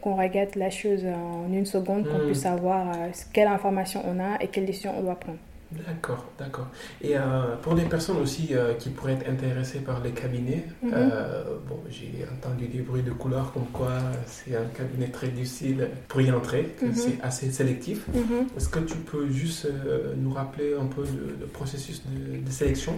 [0.00, 2.26] qu'on regarde la chose en une seconde, qu'on hmm.
[2.26, 2.92] puisse savoir
[3.32, 5.38] quelle information on a et quelle décision on doit prendre.
[5.86, 6.68] D'accord, d'accord.
[7.00, 10.92] Et euh, pour les personnes aussi euh, qui pourraient être intéressées par les cabinets, mhm.
[10.94, 15.88] euh, bon, j'ai entendu des bruits de couleurs comme quoi c'est un cabinet très difficile
[16.08, 16.94] pour y entrer, que mhm.
[16.94, 18.06] c'est assez sélectif.
[18.08, 18.48] Mhm.
[18.56, 19.68] Est-ce que tu peux juste
[20.16, 22.94] nous rappeler un peu le, processus de, sélection?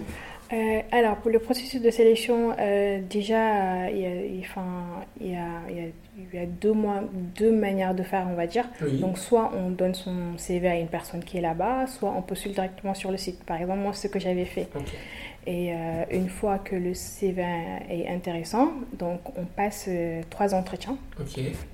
[0.91, 2.55] Alors, pour le processus de sélection,
[3.09, 4.09] déjà, il y, a,
[5.19, 5.91] il, y a, y
[6.33, 7.01] y deux, mois,
[7.35, 8.65] deux manières de faire, on va dire.
[8.99, 12.53] Donc, soit on donne son CV à une personne qui est là-bas, soit on postule
[12.53, 13.43] directement sur le site.
[13.43, 14.67] Par exemple, moi, c'est ce que j'avais fait.
[15.47, 17.43] Et euh, une fois que le CV
[17.87, 20.97] est intéressant, donc on passe euh, trois entretiens.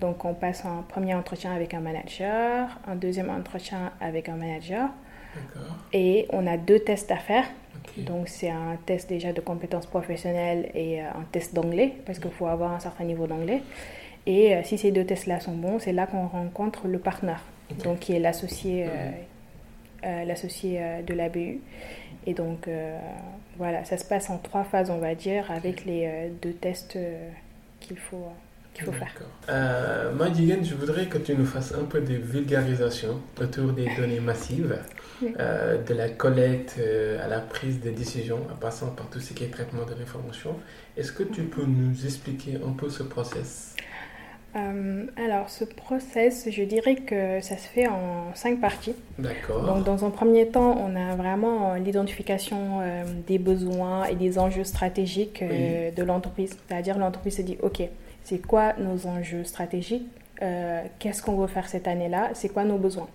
[0.02, 4.90] Donc, on passe un premier entretien avec un manager, un deuxième entretien avec un manager.
[5.94, 7.46] Et on a deux tests à faire.
[7.98, 12.32] Donc, c'est un test déjà de compétences professionnelles et euh, un test d'anglais, parce qu'il
[12.32, 13.62] faut avoir un certain niveau d'anglais.
[14.26, 17.44] Et euh, si ces deux tests-là sont bons, c'est là qu'on rencontre le partenaire,
[17.84, 19.12] donc qui est l'associé, euh,
[20.06, 21.60] euh, l'associé de la BU.
[22.28, 22.70] Et donc
[23.58, 26.98] voilà, ça se passe en trois phases, on va dire, avec les deux tests
[27.80, 28.28] qu'il faut
[28.74, 29.14] qu'il faut faire.
[29.50, 30.12] Euh,
[30.64, 34.78] je voudrais que tu nous fasses un peu de vulgarisation autour des données massives,
[35.22, 36.80] de la collecte
[37.24, 40.56] à la prise de décision, en passant par tout ce qui est traitement de l'information.
[40.98, 43.76] Est-ce que tu peux nous expliquer un peu ce process?
[44.56, 48.96] Euh, alors, ce process, je dirais que ça se fait en cinq parties.
[49.18, 49.64] D'accord.
[49.64, 54.66] Donc, dans un premier temps, on a vraiment l'identification euh, des besoins et des enjeux
[54.66, 56.58] stratégiques euh, de l'entreprise.
[56.68, 57.82] C'est-à-dire, l'entreprise se dit, OK,
[58.24, 60.08] c'est quoi nos enjeux stratégiques
[60.98, 63.08] Qu'est-ce qu'on veut faire cette année-là C'est quoi nos besoins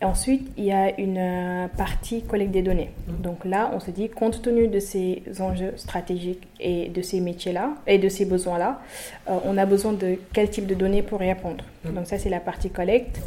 [0.00, 2.90] Ensuite, il y a une euh, partie collecte des données.
[3.08, 3.22] Mm.
[3.22, 7.74] Donc là, on se dit, compte tenu de ces enjeux stratégiques et de ces métiers-là
[7.86, 8.80] et de ces besoins-là,
[9.28, 11.64] euh, on a besoin de quel type de données pour répondre.
[11.84, 13.20] Donc ça, c'est la partie collecte.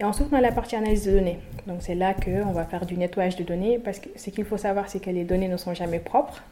[0.00, 1.38] Et ensuite, on a la partie analyse de données.
[1.66, 4.56] Donc c'est là qu'on va faire du nettoyage de données parce que ce qu'il faut
[4.56, 6.42] savoir, c'est que les données ne sont jamais propres.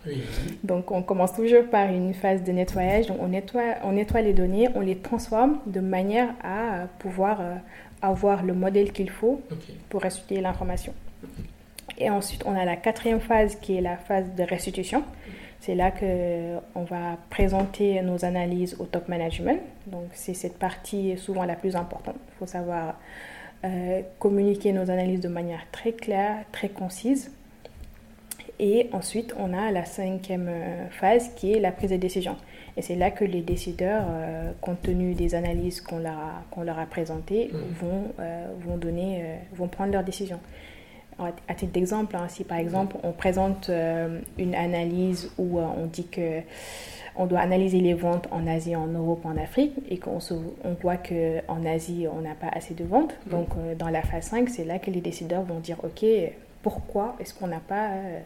[0.63, 3.07] Donc on commence toujours par une phase de nettoyage.
[3.07, 7.55] Donc on nettoie, on nettoie les données, on les transforme de manière à pouvoir euh,
[8.03, 9.41] avoir le modèle qu'il faut
[9.89, 10.93] pour restituer l'information.
[11.99, 15.05] Et ensuite, on a la quatrième phase qui est la phase de restitution.
[15.65, 19.63] C'est là qu'on va présenter nos analyses au top management.
[19.87, 22.17] Donc, c'est cette partie souvent la plus importante.
[22.29, 22.99] Il faut savoir
[23.65, 27.31] euh, communiquer nos analyses de manière très claire, très concise.
[28.59, 32.37] Et ensuite, on a la cinquième euh, phase qui est la prise de décision.
[32.77, 36.63] Et c'est là que les décideurs, euh, compte tenu des analyses qu'on leur, a, qu'on
[36.63, 37.57] leur a présentées, mmh.
[37.81, 40.41] vont, euh, vont, donner, vont prendre leurs décisions.
[41.19, 43.71] À titre d'exemple, hein, si par exemple on présente
[44.39, 46.43] une analyse où on dit que
[47.17, 50.19] on doit analyser les ventes en Asie, en Europe, en Afrique, et qu'on
[50.65, 53.15] on voit qu'en Asie, on n'a pas assez de ventes.
[53.27, 53.31] Mm.
[53.31, 56.05] Donc, euh, dans la phase 5, c'est là que les décideurs vont dire, OK,
[56.63, 58.21] pourquoi est-ce qu'on n'a pas euh,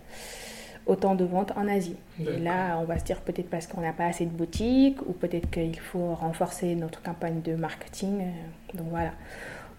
[0.87, 1.97] autant de ventes en Asie?
[2.21, 5.13] Et là, on va se dire peut-être parce qu'on n'a pas assez de boutiques, ou
[5.13, 8.23] peut-être qu'il faut renforcer notre campagne de marketing.
[8.23, 9.13] Euh, donc, voilà.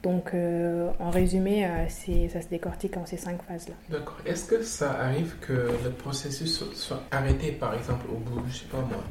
[0.01, 1.87] Donc, euh, en résumé, euh,
[2.29, 3.75] ça se décortique en ces cinq phases-là.
[3.89, 4.17] D'accord.
[4.25, 8.65] Est-ce que ça arrive que le processus soit arrêté, par exemple, au bout, je sais
[8.65, 9.03] pas moi,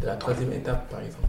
[0.00, 1.28] de, la troisième étape, par exemple?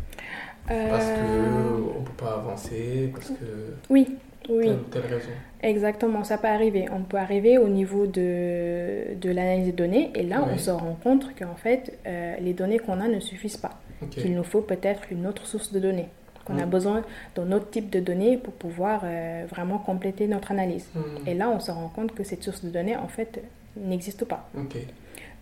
[0.68, 3.76] Parce qu'on euh, ne peut pas avancer, parce que...
[3.90, 4.18] Oui,
[4.50, 4.72] oui.
[4.90, 5.30] Telle, raison.
[5.62, 6.88] Exactement, ça peut arriver.
[6.92, 10.98] On peut arriver au niveau de, de l'analyse des données, et là, on se rend
[11.04, 13.80] compte qu'en fait, les données qu'on a ne suffisent pas.
[14.10, 16.10] Qu'il nous faut peut-être une autre source de données
[16.46, 16.70] qu'on a mm.
[16.70, 17.02] besoin
[17.36, 20.88] d'un autre type de données pour pouvoir euh, vraiment compléter notre analyse.
[20.96, 21.28] Mm.
[21.28, 23.44] Et là, on se rend compte que cette source de données, en fait,
[23.78, 24.50] n'existe pas.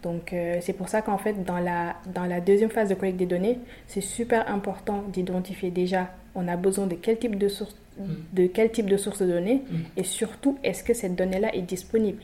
[0.03, 3.17] Donc, euh, c'est pour ça qu'en fait, dans la, dans la deuxième phase de collecte
[3.17, 7.75] des données, c'est super important d'identifier déjà, on a besoin de quel type de source,
[7.99, 8.03] mm.
[8.33, 9.61] de, quel type de, source de données
[9.97, 12.23] et surtout, est-ce que cette donnée-là est disponible?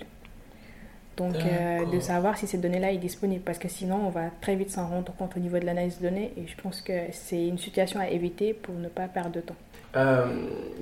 [1.18, 4.56] Donc, euh, de savoir si cette donnée-là est disponible, parce que sinon, on va très
[4.56, 7.48] vite s'en rendre compte au niveau de l'analyse de données, et je pense que c'est
[7.48, 9.56] une situation à éviter pour ne pas perdre de temps.
[9.96, 10.26] Euh,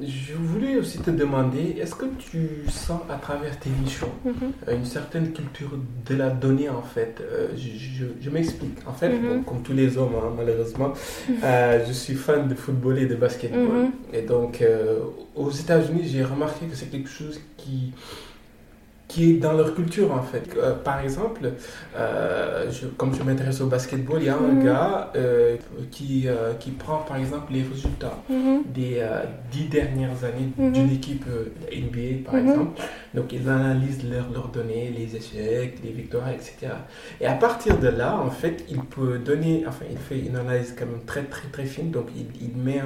[0.02, 4.76] je voulais aussi te demander, est-ce que tu sens à travers tes missions mm-hmm.
[4.76, 5.72] une certaine culture
[6.06, 7.22] de la donnée en fait?
[7.22, 8.78] Euh, Je, m'explique.
[8.86, 9.44] En fait, mm-hmm.
[9.46, 10.92] comme tous les hommes, hein, malheureusement,
[11.30, 11.88] mm-hmm.
[11.88, 13.90] je suis fan de football et de basketball.
[14.12, 14.62] Et donc,
[15.36, 17.94] aux États-Unis, j'ai remarqué que c'est quelque chose qui
[19.08, 20.56] qui est dans leur culture en fait.
[20.58, 21.52] Euh, par exemple,
[21.96, 24.64] euh, je, comme je m'intéresse au basketball, il y a un mhm.
[24.64, 25.58] gars euh,
[25.92, 26.28] qui,
[26.60, 28.64] qui prend par exemple les résultats mhm.
[28.74, 29.06] des
[29.52, 30.72] dix dernières années mhm.
[30.72, 31.26] d'une équipe
[31.72, 32.82] NBA par exemple.
[33.14, 36.74] Donc ils analysent leurs données, les échecs, les victoires, etc.
[37.22, 40.76] Et à partir de là, en fait, il peut donner, enfin il fait une analyse
[40.78, 41.92] quand même très très très fine.
[41.92, 42.82] Donc il, il met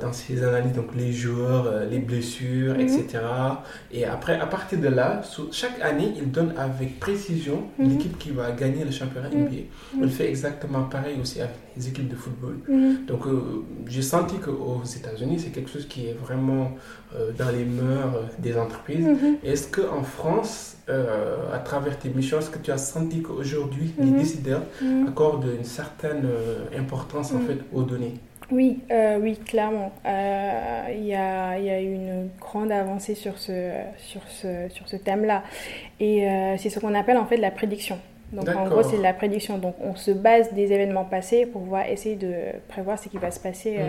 [0.00, 3.20] dans ses analyses donc les joueurs, les blessures, etc.
[3.90, 7.88] Et après, à partir de là, chaque année, il donne avec précision mhm.
[7.88, 9.62] l'équipe qui va gagner le championnat NBA.
[9.94, 10.02] Mhm.
[10.02, 12.56] Il fait exactement pareil aussi avec les équipes de football.
[12.68, 13.06] Mhm.
[13.06, 16.72] Donc, euh, j'ai senti qu'aux États-Unis, c'est quelque chose qui est vraiment
[17.14, 19.06] euh, dans les mœurs des entreprises.
[19.42, 24.10] Est-ce qu'en France, euh, à travers tes missions, est-ce que tu as senti qu'aujourd'hui, les
[24.10, 24.62] décideurs
[25.06, 26.26] accordent une certaine
[26.76, 28.14] importance en fait aux données?
[28.50, 29.92] Oui, euh, oui, clairement.
[30.06, 34.88] Euh, il y, a, y, a, eu une grande avancée sur ce, sur ce, sur
[34.88, 35.42] ce thème-là.
[36.00, 37.98] Et euh, c'est ce qu'on appelle en fait la prédiction.
[38.32, 39.58] Donc en gros, c'est la prédiction.
[39.58, 42.34] Donc on se base des événements passés pour pouvoir essayer de
[42.68, 43.82] prévoir ce qui va se passer mm.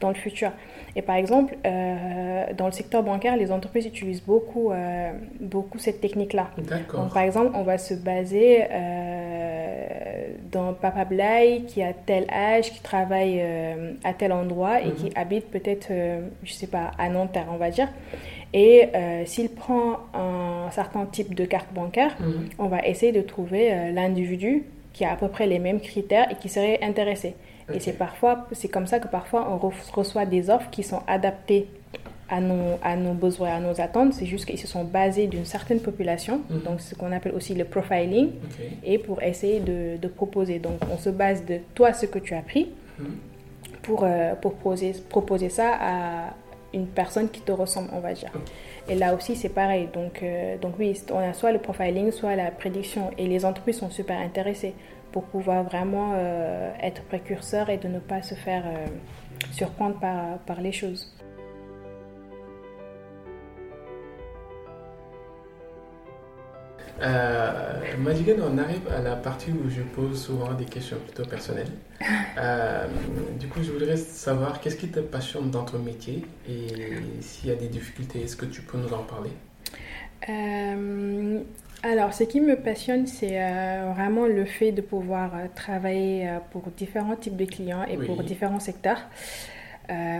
[0.00, 0.50] dans le futur.
[0.94, 4.72] Et par exemple, dans le secteur bancaire, les entreprises utilisent beaucoup,
[5.40, 6.48] beaucoup cette technique-là.
[6.94, 8.64] Donc par exemple, on va se baser
[10.56, 15.06] dans Papa Blay qui a tel âge, qui travaille euh, à tel endroit et qui
[15.06, 15.12] mhm.
[15.16, 17.88] habite peut-être, euh, je sais pas, à Nanterre, on va dire.
[18.56, 22.48] Et euh, s'il prend un certain type de carte bancaire, mhm.
[22.58, 24.64] on va essayer de trouver l'individu
[24.94, 27.34] qui a à peu près les mêmes critères et qui serait intéressé.
[27.72, 29.58] Et c'est parfois, c'est comme ça que parfois on
[29.92, 31.66] reçoit des offres qui sont adaptées
[32.28, 34.14] à nos, à nos besoins, à nos attentes.
[34.14, 36.60] C'est juste qu'ils se sont basés d'une certaine population, mhm.
[36.62, 38.30] donc ce qu'on appelle aussi le profiling,
[38.84, 40.58] et pour essayer de, de, proposer.
[40.58, 43.06] Donc on se base de toi, ce que tu as pris, mhm.
[43.82, 46.34] pour, euh, pour proposer, proposer ça à
[46.74, 48.30] une personne qui te ressemble, on va dire.
[48.88, 49.88] Et là aussi, c'est pareil.
[49.92, 53.10] Donc, euh, donc oui, on a soit le profiling, soit la prédiction.
[53.18, 54.74] Et les entreprises sont super intéressées
[55.12, 58.64] pour pouvoir vraiment euh, être précurseurs et de ne pas se faire
[59.52, 61.15] surprendre par, par les choses.
[67.02, 67.76] Euh,
[68.42, 71.70] on arrive à la partie où je pose souvent des questions plutôt personnelles.
[72.38, 72.86] Euh,
[73.40, 76.66] du coup, je voudrais savoir qu'est-ce qui te passionne dans ton métier et
[77.22, 79.30] s'il y a des difficultés, est-ce que tu peux nous en parler?
[80.28, 81.40] Euh,
[81.82, 87.16] alors, ce qui me passionne, c'est euh, vraiment le fait de pouvoir travailler pour différents
[87.16, 89.00] types de clients et pour différents secteurs.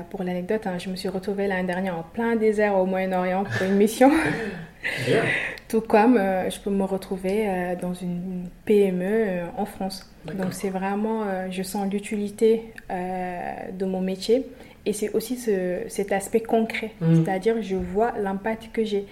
[0.09, 3.67] pour l'anecdote, hein, je me suis retrouvée l'année dernière en plein désert au Moyen-Orient pour
[3.67, 4.11] une mission.
[5.69, 10.09] Tout comme euh, je peux me retrouver euh, dans une PME euh, en France.
[10.25, 14.45] Donc c'est vraiment, je sens l'utilité de mon métier
[14.85, 17.15] et c'est aussi ce, cet aspect concret, mmh.
[17.15, 19.07] c'est-à-dire je vois l'impact que j'ai.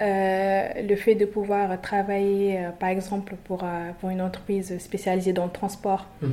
[0.00, 3.64] le fait de pouvoir travailler, par exemple, pour,
[4.00, 6.28] pour une entreprise spécialisée dans le transport, mmh.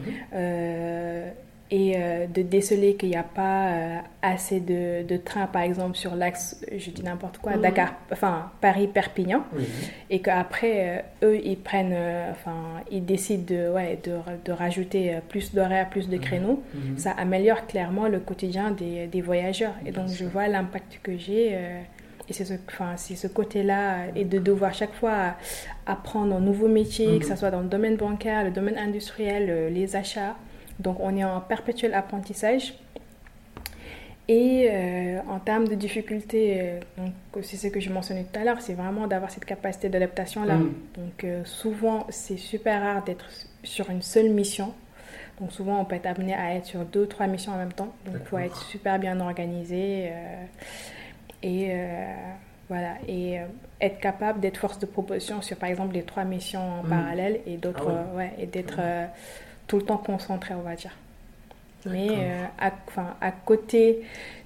[1.71, 5.95] Et euh, de déceler qu'il n'y a pas euh, assez de, de trains, par exemple,
[5.97, 7.61] sur l'axe, je dis n'importe quoi, Mhm.
[7.61, 9.65] Dakar, enfin Paris-Perpignan, Oui.
[10.09, 12.57] et qu'après, euh, eux, ils prennent, euh, enfin,
[12.91, 14.13] ils décident de, ouais, de,
[14.45, 16.21] de rajouter plus d'horaires, plus de Mhm.
[16.21, 16.97] créneaux, Mhm.
[16.97, 19.73] ça améliore clairement le quotidien des, des voyageurs.
[19.85, 21.55] Et donc, je vois l'impact que j'ai.
[22.27, 22.53] et c'est ce,
[23.15, 25.33] ce côté-là, et de devoir chaque fois
[25.87, 27.19] apprendre un nouveau métier, Mhm.
[27.19, 30.35] que ce soit dans le domaine bancaire, le domaine industriel, les achats.
[30.79, 32.73] Donc, on est en perpétuel apprentissage.
[34.31, 36.79] Et euh, en termes de difficultés, euh,
[37.33, 40.53] donc c'est ce que je mentionnais tout à l'heure, c'est vraiment d'avoir cette capacité d'adaptation-là.
[40.57, 40.73] Mhm.
[40.97, 43.25] Donc euh, souvent, c'est super rare d'être
[43.63, 44.71] sur une seule mission.
[45.41, 47.91] Donc souvent, on peut être amené à être sur deux, trois missions en même temps.
[48.05, 50.11] Donc il faut être super bien organisé.
[51.41, 51.73] et
[52.67, 52.95] voilà.
[53.07, 53.39] Et
[53.81, 56.89] être capable d'être force de proposition sur, par exemple, les trois missions en Mhm.
[56.89, 58.25] parallèle et d'autres, Ah ouais.
[58.25, 58.79] ouais, et d'être.
[59.69, 60.91] Tout le temps concentré, on va dire.
[61.85, 64.01] Mais euh, à, côté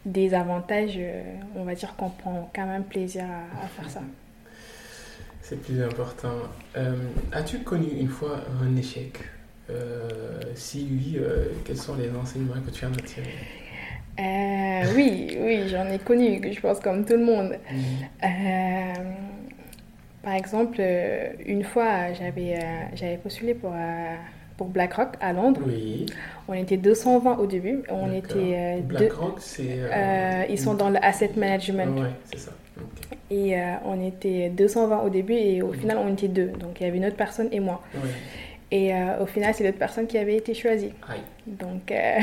[0.05, 1.23] des avantages, euh,
[1.55, 4.01] on va dire qu'on prend quand même plaisir à, à faire ça.
[5.41, 6.35] C'est plus important.
[6.77, 6.95] Euh,
[7.31, 9.17] As-tu connu une fois un échec?
[10.53, 11.19] Si oui,
[11.65, 13.33] quels sont les enseignements que tu en as tirés
[14.95, 17.53] oui, oui, j'en ai connu, je pense comme tout le monde.
[18.23, 18.93] Euh,
[20.21, 20.79] par exemple,
[21.45, 23.73] une fois, j'avais postulé pour,
[24.57, 25.61] pour BlackRock à Londres.
[25.65, 26.05] Oui.
[26.47, 27.83] On était 220 au début.
[27.89, 29.63] On était euh, BlackRock, c'est.
[29.69, 31.99] euh, euh, ils sont dans le asset Ah management.
[31.99, 32.51] ouais, c'est ça.
[33.31, 36.47] Et on était 220 au début et au final, on était deux.
[36.47, 37.81] Donc il y avait une autre personne et moi.
[37.95, 38.09] Ouais.
[38.71, 40.91] Et euh, au final, c'est l'autre personne qui avait été choisie.
[41.09, 41.19] Aïe.
[41.47, 42.17] Donc, euh,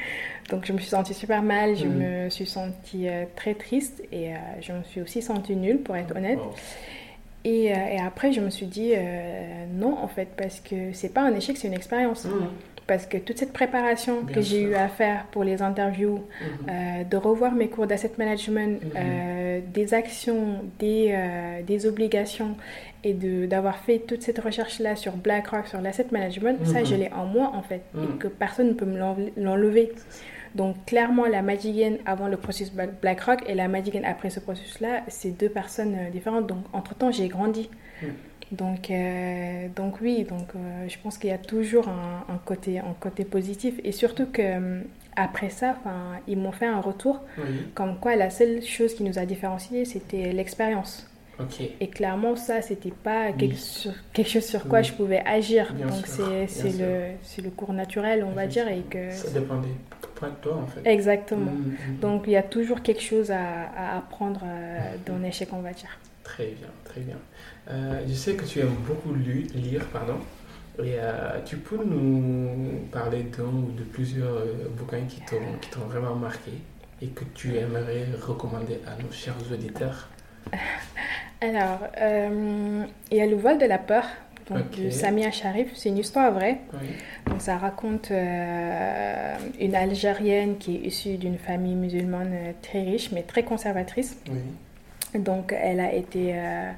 [0.50, 2.24] donc je me suis sentie super mal, je Mhm.
[2.24, 6.14] me suis sentie euh, très triste et je me suis aussi sentie nulle, pour être
[6.16, 6.38] honnête.
[6.38, 6.54] Wow.
[7.46, 11.12] Et, euh, et après, je me suis dit euh, non, en fait, parce que c'est
[11.14, 12.24] pas un échec, c'est une expérience.
[12.24, 12.48] Mhm.
[12.88, 16.46] Parce que toute cette préparation Bien que j'ai eu à faire pour les interviews, Mhm.
[16.70, 18.90] euh, de revoir mes cours d'asset management, Mhm.
[18.96, 21.16] euh, des actions, des,
[21.66, 22.52] des obligations,
[23.04, 26.86] et d'avoir fait toute cette recherche-là sur BlackRock, sur l'asset management, ça, Mhm.
[26.86, 29.92] je l'ai en moi, en fait, et que personne ne peut me l'enle- l'enlever.
[30.54, 35.02] Donc, clairement, la Magigan avant le processus Bla- BlackRock et la Magigan après ce processus-là,
[35.08, 36.46] c'est deux personnes euh, différentes.
[36.46, 37.68] Donc, entre-temps, j'ai grandi.
[38.02, 38.08] Mhm.
[38.52, 42.78] Donc, euh, donc oui, donc, euh, je pense qu'il y a toujours un, un côté,
[42.78, 43.74] un côté positif.
[43.84, 44.82] Et surtout que
[45.16, 45.76] après ça,
[46.28, 47.20] ils m'ont fait un retour
[47.74, 51.08] comme quoi la seule chose qui nous a différenciés, c'était l'expérience.
[51.80, 53.58] Et clairement, ça, c'était pas quelque, Oui.
[53.58, 54.84] sur- quelque chose sur quoi Oui.
[54.84, 55.72] je pouvais agir.
[55.74, 58.66] Bien Donc, c'est le, le cours naturel, on va dire.
[58.68, 59.10] Et que...
[59.10, 59.68] Ça dépendait
[60.18, 60.80] pas de toi en fait.
[60.88, 61.50] Exactement.
[61.52, 61.96] Mhm, mhm.
[62.00, 65.72] Donc, il y a toujours quelque chose à, à apprendre euh, d'un échec, on va
[65.72, 65.90] dire.
[66.24, 67.16] Très bien, très bien.
[67.70, 70.16] Euh, je sais que tu aimes beaucoup lu- lire, pardon.
[70.78, 75.20] Et euh, tu peux nous parler d'un ou de plusieurs euh, bouquins qui
[75.70, 76.52] t'ont vraiment marqué
[77.02, 80.08] et que tu aimerais recommander à nos chers auditeurs?
[81.40, 84.04] Alors, euh, il y a Le vol de la peur,
[84.48, 85.68] donc de Samia Sharif.
[85.74, 86.60] C'est une histoire vraie.
[86.72, 86.88] Oui.
[87.26, 93.10] Donc, ça raconte euh, une Algérienne qui est issue d'une famille musulmane euh, très riche,
[93.12, 94.18] mais très conservatrice.
[94.30, 95.20] Oui.
[95.20, 96.70] Donc, elle a été euh,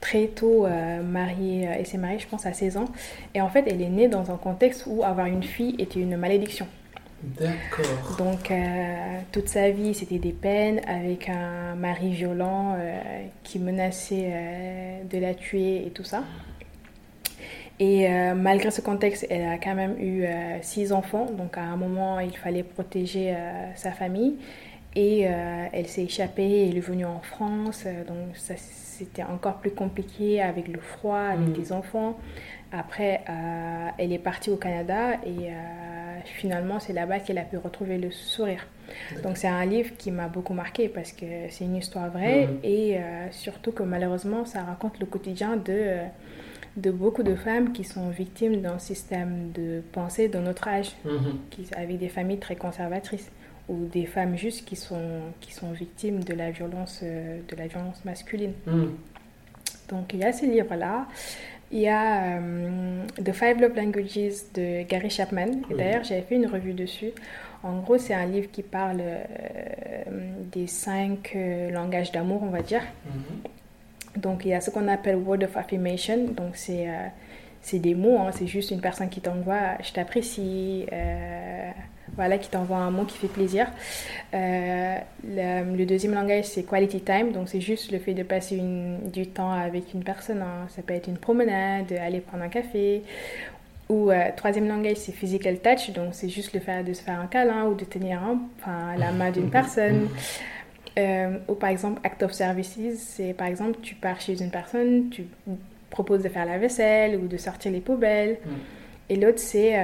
[0.00, 2.88] très tôt euh, mariée, elle s'est mariée, je pense, à 16 ans.
[3.34, 6.16] Et en fait, elle est née dans un contexte où avoir une fille était une
[6.16, 6.66] malédiction.
[7.26, 8.16] D'accord.
[8.18, 13.00] Donc, euh, toute sa vie, c'était des peines avec un mari violent euh,
[13.42, 16.22] qui menaçait euh, de la tuer et tout ça.
[17.78, 20.24] Et malgré ce contexte, elle a quand même eu
[20.62, 21.26] six enfants.
[21.26, 23.34] Donc, à un moment, il fallait protéger
[23.74, 24.36] sa famille.
[24.94, 27.84] Et elle s'est échappée, elle est venue en France.
[28.08, 31.52] donc, ça, c'était encore plus compliqué avec le froid, avec Mhm.
[31.52, 32.16] des enfants.
[32.72, 33.20] Après,
[33.98, 35.50] elle est partie au Canada et
[36.24, 38.66] finalement, c'est là-bas qu'elle a pu retrouver le sourire.
[39.22, 42.58] Donc, c'est un livre qui m'a beaucoup marqué parce que c'est une histoire vraie Mhm.
[42.62, 46.06] et euh, surtout que malheureusement, ça raconte le quotidien de, euh,
[46.76, 51.38] de beaucoup de femmes qui sont victimes d'un système de pensée de notre âge, Mhm.
[51.50, 53.30] qui, avec des familles très conservatrices
[53.68, 57.66] ou des femmes juste qui sont, qui sont victimes de la violence, euh, de la
[57.66, 58.52] violence masculine.
[58.66, 58.92] Mhm.
[59.88, 61.06] Donc il y a ce livre-là.
[61.72, 65.62] Il y a euh, The Five Love Languages de Gary Chapman.
[65.70, 65.74] Et.
[65.74, 67.10] D'ailleurs, j'avais fait une revue dessus.
[67.62, 70.04] En gros, c'est un livre qui parle euh,
[70.52, 72.82] des cinq euh, langages d'amour, on va dire.
[73.06, 74.20] Mhm.
[74.20, 76.28] Donc il y a ce qu'on appelle Word of Affirmation.
[76.28, 76.86] Donc c'est
[77.60, 78.30] c'est des mots, hein.
[78.32, 80.86] c'est juste une personne qui t'envoie je t'apprécie,
[82.14, 83.66] voilà, qui t'envoie un mot qui fait plaisir.
[84.34, 84.96] Euh,
[85.26, 89.10] le, le deuxième langage c'est Quality Time, donc c'est juste le fait de passer une-
[89.10, 90.42] du temps avec une personne.
[90.42, 90.66] hein.
[90.68, 93.02] Ça peut être une promenade, aller prendre un café.
[93.88, 97.28] Ou troisième langage, c'est physical touch, donc c'est juste le fait de se faire un
[97.28, 98.20] câlin ou de tenir
[98.60, 100.08] enfin, la main d'une personne.
[101.48, 105.26] ou par exemple, act of services, c'est par exemple, tu pars chez une personne, tu
[105.88, 108.38] proposes de faire la vaisselle ou de sortir les poubelles.
[108.44, 108.50] Mm.
[109.10, 109.76] Et l'autre, c'est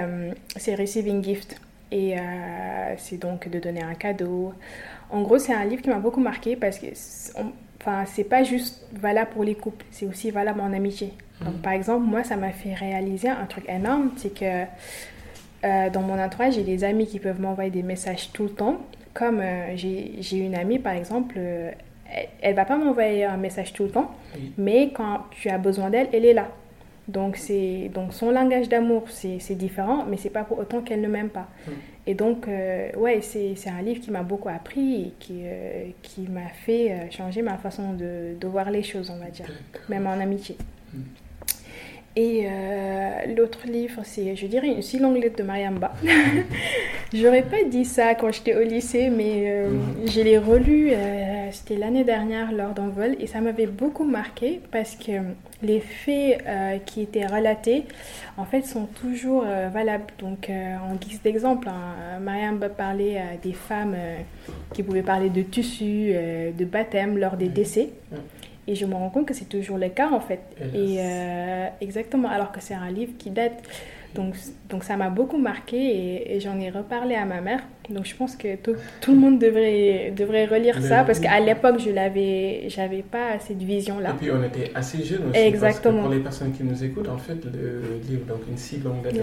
[0.56, 1.60] c'est receiving gift.
[1.92, 2.16] Et
[2.96, 4.54] c'est donc de donner un cadeau.
[5.10, 6.86] En gros, c'est un livre qui m'a beaucoup marqué parce que
[7.80, 11.12] enfin, c'est pas juste valable pour les couples, c'est aussi valable en amitié.
[11.44, 14.64] Donc, par exemple, moi, ça m'a fait réaliser un truc énorme, c'est que
[15.64, 18.78] euh, dans mon entourage, j'ai des amis qui peuvent m'envoyer des messages tout le temps.
[19.14, 21.70] Comme euh, j'ai une amie, par exemple, euh,
[22.40, 24.10] elle, ne va pas m'envoyer un message tout le temps,
[24.58, 26.48] mais quand tu as besoin d'elle, elle est là.
[27.12, 31.08] Donc, c'est donc son langage d'amour, c'est différent, mais c'est pas pour autant qu'elle ne
[31.08, 31.48] m'aime pas.
[31.66, 31.70] Mm.
[32.06, 32.46] Et donc,
[32.96, 35.44] ouais, c'est un livre qui m'a beaucoup appris et qui,
[36.02, 39.46] qui m'a fait changer ma façon de, de, voir les choses, on va dire,
[39.88, 40.56] même en amitié.
[40.92, 41.00] Mm.
[42.14, 45.94] Et euh, l'autre livre, c'est, je dirais, une si de Mariamba.
[47.14, 50.08] J'aurais pas dit ça quand j'étais au lycée, mais euh, mhm.
[50.08, 54.60] je l'ai relu, euh, c'était l'année dernière lors d'un vol, et ça m'avait beaucoup marqué
[54.70, 55.12] parce que
[55.62, 56.44] les faits
[56.86, 57.84] qui étaient relatés,
[58.36, 60.06] en fait, sont toujours valables.
[60.18, 63.94] Donc, en guise d'exemple, hein, Mariamba parlait des femmes
[64.74, 67.90] qui pouvaient parler de tissu, de baptême lors des décès.
[68.68, 70.40] Et je me rends compte que c'est toujours le cas en fait.
[70.74, 73.60] Et euh, exactement, alors que c'est un livre qui date
[74.14, 74.34] donc,
[74.68, 77.60] donc ça m'a beaucoup marqué et, j'en ai reparlé à ma mère.
[77.90, 81.78] Donc je pense que tout, tout le monde devrait, devrait relire ça parce qu'à l'époque,
[81.78, 84.10] je n'avais j'avais pas cette vision-là.
[84.10, 85.38] Et puis on était assez jeunes aussi.
[85.38, 86.02] Exactement.
[86.02, 89.18] pour les personnes qui nous écoutent, en fait, le livre, donc une si longue lettre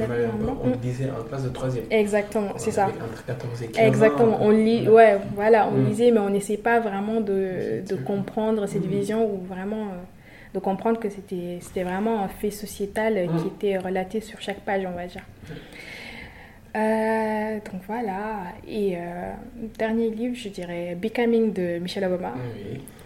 [0.63, 1.85] on le lisait en classe de troisième.
[1.89, 2.87] Exactement, c'est ça.
[2.87, 5.85] Entre 14 et 15 Exactement, on lit, ouais, voilà, on mm.
[5.87, 8.89] lisait, mais on n'essayait pas vraiment de, de comprendre cette mm.
[8.89, 9.87] vision ou vraiment...
[10.49, 13.47] Euh, de comprendre que c'était vraiment un fait sociétal qui mm.
[13.47, 15.23] était relaté sur chaque page, on va dire.
[16.75, 18.43] Euh, donc voilà.
[18.67, 19.31] Et euh,
[19.77, 22.33] dernier livre, je dirais Becoming de Michelle Obama.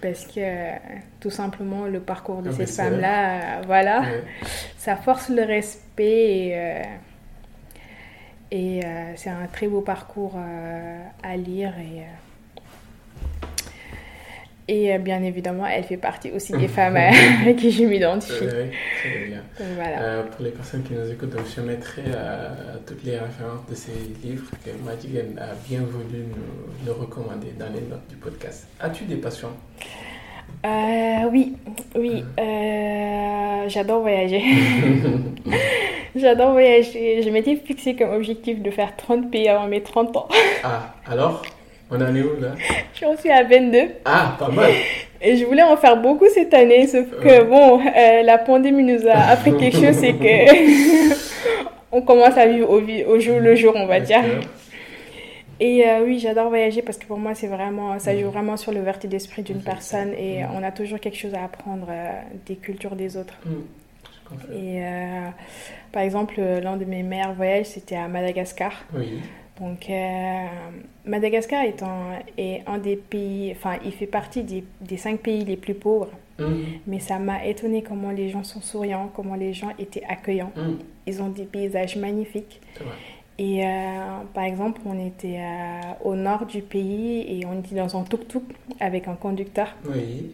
[0.01, 0.41] Parce que
[1.19, 4.03] tout simplement, le parcours de ah, cette femme-là, voilà,
[4.77, 6.81] ça force le respect et,
[8.51, 8.81] et
[9.15, 10.37] c'est un très beau parcours
[11.23, 11.73] à lire.
[11.79, 12.03] Et,
[14.68, 16.97] et euh, bien évidemment, elle fait partie aussi des femmes
[17.41, 18.45] avec qui je m'identifie.
[18.47, 19.41] très bien.
[19.76, 20.01] Voilà.
[20.01, 22.49] Euh, pour les personnes qui nous écoutent, donc je mettrai euh,
[22.86, 23.91] toutes les références de ces
[24.24, 26.26] livres que Madigan a bien voulu
[26.86, 28.68] nous, recommander dans les notes du podcast.
[28.80, 29.51] As-tu des passions?
[31.32, 31.55] Oui,
[31.95, 32.24] oui.
[33.68, 34.43] J'adore voyager.
[36.16, 37.22] J'adore voyager.
[37.24, 40.28] Je m'étais fixé comme objectif de faire 30 pays avant mes 30 ans.
[40.64, 41.41] ah, alors?
[41.93, 42.49] On en est où là?
[42.99, 43.79] J'en suis à 22.
[44.05, 44.71] Ah, pas mal.
[45.21, 49.07] Et je voulais en faire beaucoup cette année, sauf que bon, euh, la pandémie nous
[49.07, 51.13] a appris quelque chose, c'est que
[51.93, 54.21] on commence à vivre au, jour le jour, on va dire.
[55.61, 58.73] Et euh, oui, j'adore voyager parce que pour moi, c'est vraiment, ça joue vraiment sur
[58.73, 62.09] l'ouverture d'esprit d'une personne et on a toujours quelque chose à apprendre euh,
[62.45, 63.35] des cultures des autres.
[63.45, 64.51] Mm.
[64.51, 64.81] Et
[65.91, 68.71] par exemple, l'un de mes meilleurs voyages, c'était à Madagascar.
[68.95, 69.19] Oui.
[69.60, 70.45] Donc, euh,
[71.06, 75.45] Madagascar est un, est un, des pays, enfin, il fait partie des, des cinq pays
[75.45, 76.10] les plus pauvres.
[76.39, 76.66] Mhm.
[76.88, 80.51] Mais ça m'a étonné comment les gens sont souriants, comment les gens étaient accueillants.
[80.56, 80.80] Mhm.
[81.06, 82.62] Ils ont des paysages magnifiques.
[83.38, 83.68] Et euh,
[84.34, 88.43] par exemple, on était euh, au nord du pays et on était dans un tuk-tuk
[88.80, 89.68] avec un conducteur.
[89.88, 90.32] Oui.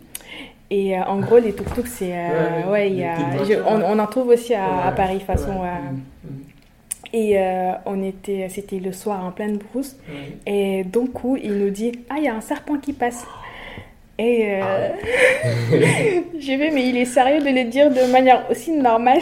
[0.70, 2.14] Et en gros, les tuk-tuk, c'est.
[2.68, 3.18] ouais, y a,
[3.68, 5.64] on, on, en trouve aussi à, Paris, façon.
[5.64, 6.49] Mhm.
[7.14, 9.96] Et euh, on était, c'était le soir en pleine brousse.
[10.46, 13.26] Et donc, coup, il nous dit Ah, il y a un serpent qui passe.
[14.20, 14.96] Et euh, ah.
[16.40, 19.20] je vais, mais il est sérieux de le dire de manière aussi normale.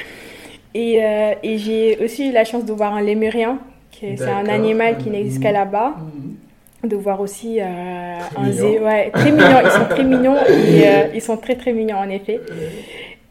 [0.74, 3.58] et, euh, et j'ai aussi eu la chance de voir un lémurien,
[3.90, 5.94] qui c'est un animal qui n'existe qu'à là-bas.
[5.98, 6.34] Mhm.
[6.84, 9.60] De voir aussi un zé, ouais, très mignon.
[9.64, 10.36] Ils sont très mignons.
[10.36, 12.38] Et, ils sont très très mignons en effet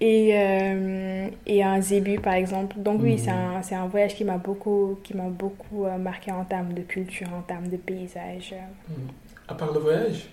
[0.05, 2.75] et, euh, et un zébu par exemple.
[2.77, 3.61] Donc oui, c'est mhm.
[3.71, 7.41] un, un, voyage qui m'a beaucoup, qui beaucoup euh, marqué en termes de culture, en
[7.41, 8.53] termes de paysage.
[8.87, 9.07] Mhm.
[9.47, 10.27] À part le voyage?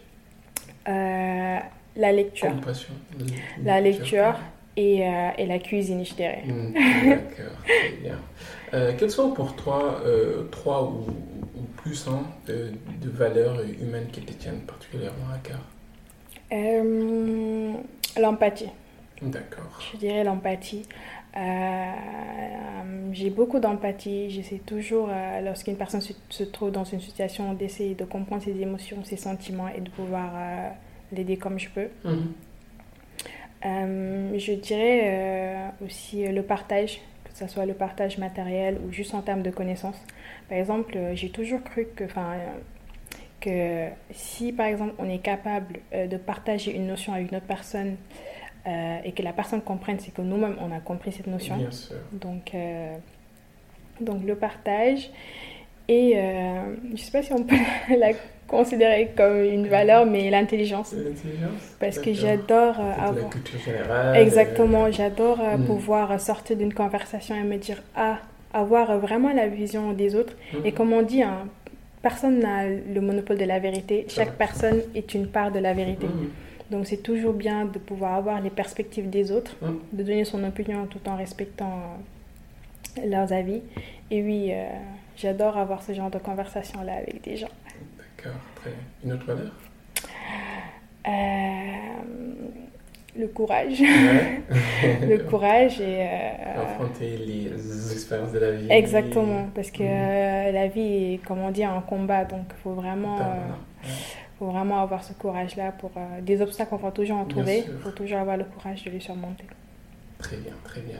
[0.88, 1.58] Euh,
[1.96, 2.52] La lecture.
[3.64, 4.34] La lecture
[4.76, 5.04] et,
[5.38, 6.42] et, la cuisine, je dirais.
[6.46, 6.74] Mhm.
[7.08, 8.18] D'accord, très bien.
[8.98, 10.02] quelles sont pour toi
[10.50, 11.06] trois ou,
[11.58, 15.60] ou plus hein, de valeurs humaines qui te tiennent particulièrement à cœur?
[18.20, 18.68] L'empathie.
[19.22, 19.80] D'accord.
[19.92, 20.86] Je dirais l'empathie.
[21.36, 24.30] Euh, j'ai beaucoup d'empathie.
[24.30, 29.02] J'essaie toujours, euh, lorsqu'une personne se, trouve dans une situation, d'essayer de comprendre ses émotions,
[29.04, 30.68] ses sentiments et de pouvoir euh,
[31.12, 31.88] l'aider comme je peux.
[32.04, 32.34] Mhm.
[34.38, 39.42] je dirais aussi le partage, que ce soit le partage matériel ou juste en termes
[39.42, 40.00] de connaissances.
[40.48, 42.04] Par exemple, j'ai toujours cru que,
[43.40, 47.96] que si par exemple on est capable de partager une notion à une autre personne
[48.66, 51.56] et que la personne comprenne, c'est que nous-mêmes on a compris cette notion.
[51.56, 51.96] Bien sûr.
[52.12, 52.54] Donc,
[54.00, 55.10] donc le partage.
[55.88, 57.56] Et je ne sais pas si on peut
[57.98, 58.12] la
[58.52, 60.94] considérée comme une valeur, mais l'intelligence.
[61.80, 63.24] Parce que j'adore euh, avoir.
[63.24, 64.16] La culture générale.
[64.16, 65.64] Exactement, j'adore euh, hmm.
[65.64, 68.18] pouvoir sortir d'une conversation et me dire ah,
[68.52, 70.34] avoir vraiment la vision des autres.
[70.52, 70.66] Hmm.
[70.66, 71.48] Et comme on dit, hein,
[72.02, 74.04] personne n'a le monopole de la vérité.
[74.08, 76.06] Chaque personne est une part de la vérité.
[76.06, 76.28] Hmm.
[76.72, 79.54] Donc c'est toujours bien de pouvoir avoir les perspectives des autres,
[79.92, 81.80] de donner son opinion tout en respectant
[82.98, 83.60] euh, leurs avis.
[84.10, 84.52] Et oui,
[85.16, 87.48] j'adore avoir ce genre de conversation-là avec des gens.
[89.04, 89.52] Une autre valeur?
[91.06, 91.10] Euh,
[93.18, 93.80] Le courage.
[93.82, 96.00] le courage et...
[96.00, 98.66] Euh, Affronter les expériences de la vie.
[98.70, 100.54] Exactement, parce que mhm.
[100.54, 103.18] la vie est, comme on dit, un combat, donc il faut vraiment...
[104.42, 107.64] faut vraiment avoir ce courage-là pour des obstacles, on va toujours en trouver.
[107.68, 109.44] Il faut toujours avoir le courage de les surmonter.
[110.18, 110.98] Très bien, très bien.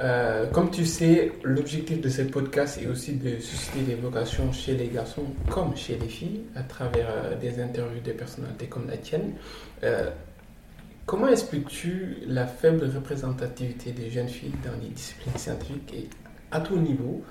[0.00, 4.74] Euh, comme tu sais, l'objectif de ce podcast est aussi de susciter des vocations chez
[4.74, 8.96] les garçons comme chez les filles à travers euh, des interviews de personnalités comme la
[8.96, 9.32] tienne.
[9.84, 10.10] Euh,
[11.06, 16.08] comment expliques-tu la faible représentativité des jeunes filles dans les disciplines scientifiques et
[16.50, 17.22] à tout niveau,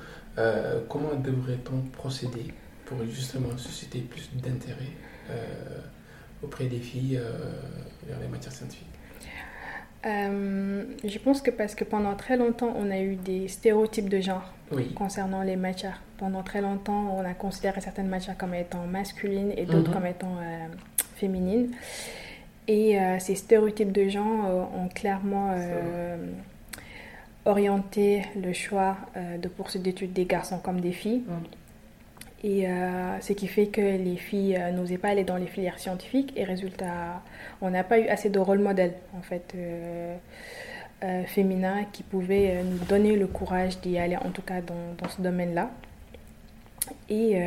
[0.89, 2.47] comment devrait-on procéder
[2.85, 4.89] pour justement susciter plus d'intérêt
[6.43, 7.19] auprès des filles
[8.07, 8.87] vers les matières scientifiques
[10.05, 14.19] euh, je pense que parce que pendant très longtemps, on a eu des stéréotypes de
[14.19, 14.53] genre
[14.95, 16.01] concernant les matières.
[16.17, 19.93] Pendant très longtemps, on a considéré certaines matières comme étant masculines et d'autres mhm.
[19.93, 20.67] comme étant euh,
[21.15, 21.71] féminines.
[22.67, 25.55] Et euh, ces stéréotypes de genre ont clairement
[27.45, 31.23] orienté le choix de poursuite d'études des garçons comme des filles.
[31.27, 31.60] Mhm.
[32.43, 35.77] Et euh, ce qui fait que les filles euh, n'osaient pas aller dans les filières
[35.77, 36.33] scientifiques.
[36.35, 37.21] Et résultat,
[37.61, 40.15] on n'a pas eu assez de rôle modèle, en fait, euh,
[41.27, 45.21] féminin qui pouvait nous donner le courage d'y aller, en tout cas dans, dans ce
[45.21, 45.69] domaine-là.
[47.09, 47.37] Et,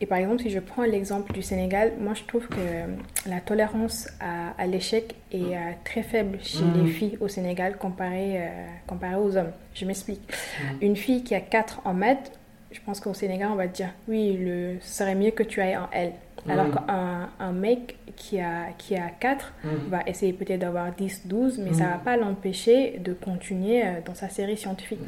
[0.00, 4.08] et, par exemple, si je prends l'exemple du Sénégal, moi je trouve que la tolérance
[4.20, 6.88] à, à l'échec est très faible chez les mmh.
[6.88, 8.48] filles au Sénégal comparé,
[8.86, 9.52] comparé aux hommes.
[9.74, 10.22] Je m'explique.
[10.30, 10.64] Mmh.
[10.82, 12.32] Une fille qui a 4 en maths,
[12.76, 15.76] je pense qu'au Sénégal, on va dire, oui, le, ce serait mieux que tu ailles
[15.76, 16.12] en L.
[16.48, 19.68] Alors qu'un un mec qui a, qui a 4 mm.
[19.88, 22.04] va essayer peut-être d'avoir 10, 12, mais ça ne va mm.
[22.04, 25.00] pas l'empêcher de continuer euh, dans sa série scientifique.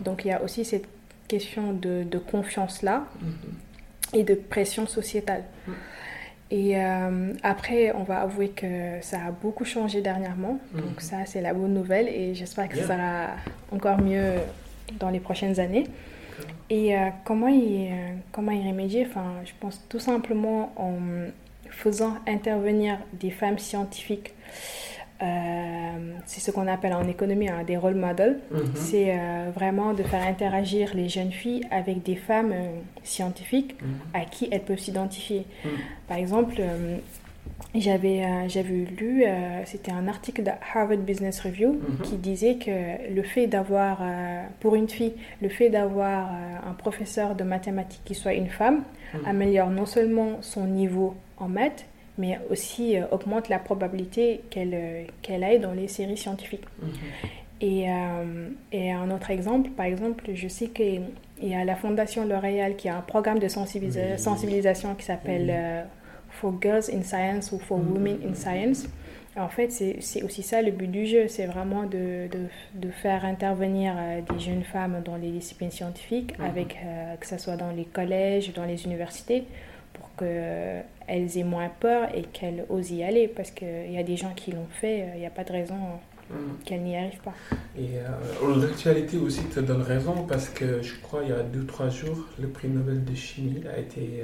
[0.00, 0.86] Donc il y a aussi cette
[1.28, 4.18] question de, de confiance-là mm-hmm.
[4.18, 5.44] et de pression sociétale.
[6.50, 10.58] Et euh, après, on va avouer que ça a beaucoup changé dernièrement.
[10.74, 13.28] Donc ça, c'est la bonne nouvelle et j'espère que ça sera
[13.72, 14.34] encore mieux
[14.98, 15.84] dans les prochaines années.
[16.70, 20.94] Et euh, comment, y, euh, comment y remédier enfin, Je pense tout simplement en
[21.70, 24.34] faisant intervenir des femmes scientifiques.
[25.22, 25.26] Euh,
[26.26, 28.40] c'est ce qu'on appelle en économie hein, des role models.
[28.50, 28.72] Mhm.
[28.74, 29.18] C'est
[29.54, 32.54] vraiment de faire interagir les jeunes filles avec des femmes
[33.04, 33.98] scientifiques mhm.
[34.14, 35.46] à qui elles peuvent s'identifier.
[35.64, 35.70] Mhm.
[36.08, 36.60] Par exemple,
[37.74, 41.98] j'avais euh, lu, euh, c'était un article de Harvard Business Review mhm.
[42.02, 46.30] qui disait que le fait d'avoir, euh, pour une fille, le fait d'avoir
[46.66, 48.82] un professeur de mathématiques qui soit une femme
[49.14, 49.20] mhm.
[49.26, 51.86] améliore non seulement son niveau en maths,
[52.18, 56.66] mais aussi augmente la probabilité qu'elle qu'elle aille dans les séries scientifiques.
[56.82, 56.90] Mhm.
[57.64, 57.86] Et,
[58.72, 61.04] et, un autre exemple, par exemple, je sais qu'il
[61.40, 65.86] y a la Fondation L'Oréal qui a un programme de sensibilisation qui s'appelle
[66.40, 67.92] for girls in science ou for mm-hmm.
[67.92, 68.88] women in science.
[69.34, 73.24] En fait, c'est aussi ça le but du jeu, c'est vraiment de, de, de, faire
[73.24, 76.50] intervenir euh, des jeunes femmes dans les disciplines scientifiques, mm-hmm.
[76.50, 79.44] avec, euh, que ce soit dans les collèges, dans les universités,
[79.94, 84.18] pour qu'elles aient moins peur et qu'elles osent y aller, parce qu'il y a des
[84.18, 85.78] gens qui l'ont fait, il n'y a pas de raison
[86.32, 86.64] mm.
[86.64, 87.34] qu'elles n'y arrivent pas.
[87.76, 91.90] Et euh, l'actualité aussi te donne raison, parce que je crois il y a 2-3
[91.90, 94.22] jours, le prix Nobel de chimie a été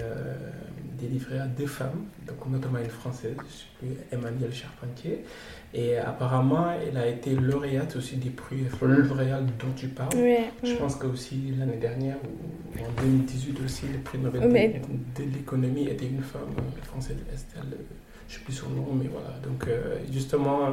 [0.98, 3.36] délivré à deux femmes, donc notamment une française,
[4.12, 5.24] Emmanuelle Charpentier.
[5.74, 10.08] Et apparemment, elle a été lauréate aussi des prix L'Oréal dont tu parles.
[10.62, 15.88] Je pense que aussi l'année dernière, ou en 2018 aussi, le prix Nobel de, l'économie
[15.88, 17.78] était une femme française, Estelle
[18.28, 19.30] je suis plus sur le nom, mais voilà.
[19.42, 19.66] Donc,
[20.12, 20.68] justement,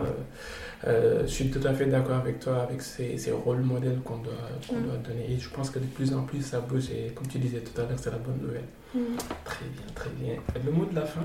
[0.86, 4.34] je suis tout à fait d'accord avec toi, avec ces, ces rôles modèles qu'on doit,
[4.72, 4.84] mm.
[4.84, 5.32] doit donner.
[5.32, 6.90] Et je pense que de plus en plus, ça bouge.
[6.92, 8.68] Et comme tu disais tout à l'heure, c'est la bonne nouvelle.
[8.94, 9.18] Mm.
[9.46, 10.36] Très bien, très bien.
[10.66, 11.22] Le mot de la fin,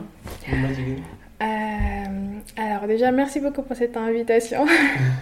[1.43, 4.67] euh, alors déjà, merci beaucoup pour cette invitation.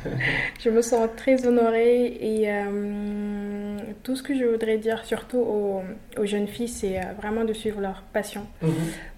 [0.61, 3.68] je me sens très honorée et euh,
[4.03, 5.83] tout ce que je voudrais dire, surtout aux,
[6.25, 8.47] jeunes filles, c'est euh, vraiment de suivre leur passion.
[8.63, 8.73] Mhm.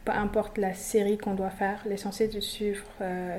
[0.05, 2.85] Peu importe la série qu'on doit faire, l'essentiel de suivre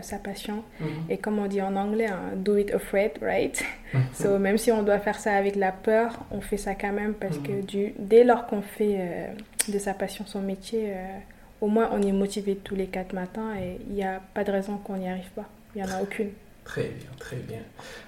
[0.01, 0.63] sa passion.
[0.79, 0.87] Mhm.
[1.09, 3.63] Et comme on dit en anglais, hein, do it afraid, right?
[3.93, 4.01] Mhm.
[4.13, 7.13] so, même si on doit faire ça avec la peur, on fait ça quand même
[7.13, 9.31] parce que du, dès lors qu'on fait
[9.67, 10.93] de sa passion son métier,
[11.61, 14.51] au moins on est motivé tous les quatre matins et il n'y a pas de
[14.51, 15.49] raison qu'on n'y arrive pas.
[15.75, 16.29] Il n'y en a aucune.
[16.71, 17.63] Très bien, très bien.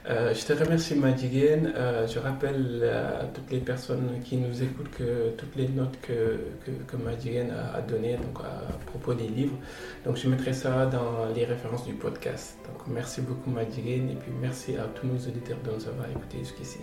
[0.08, 1.74] Euh, je te remercie Madigen.
[1.76, 2.82] Euh, je rappelle
[3.22, 8.16] à toutes les personnes qui nous écoutent que toutes les notes que, que, a, données
[8.16, 9.58] donc à propos des livres,
[10.06, 12.58] donc je mettrai ça dans les références du podcast.
[12.66, 16.40] Donc merci beaucoup Madigen et puis merci à tous nos auditeurs de nous avoir écoutés
[16.40, 16.80] jusqu'ici.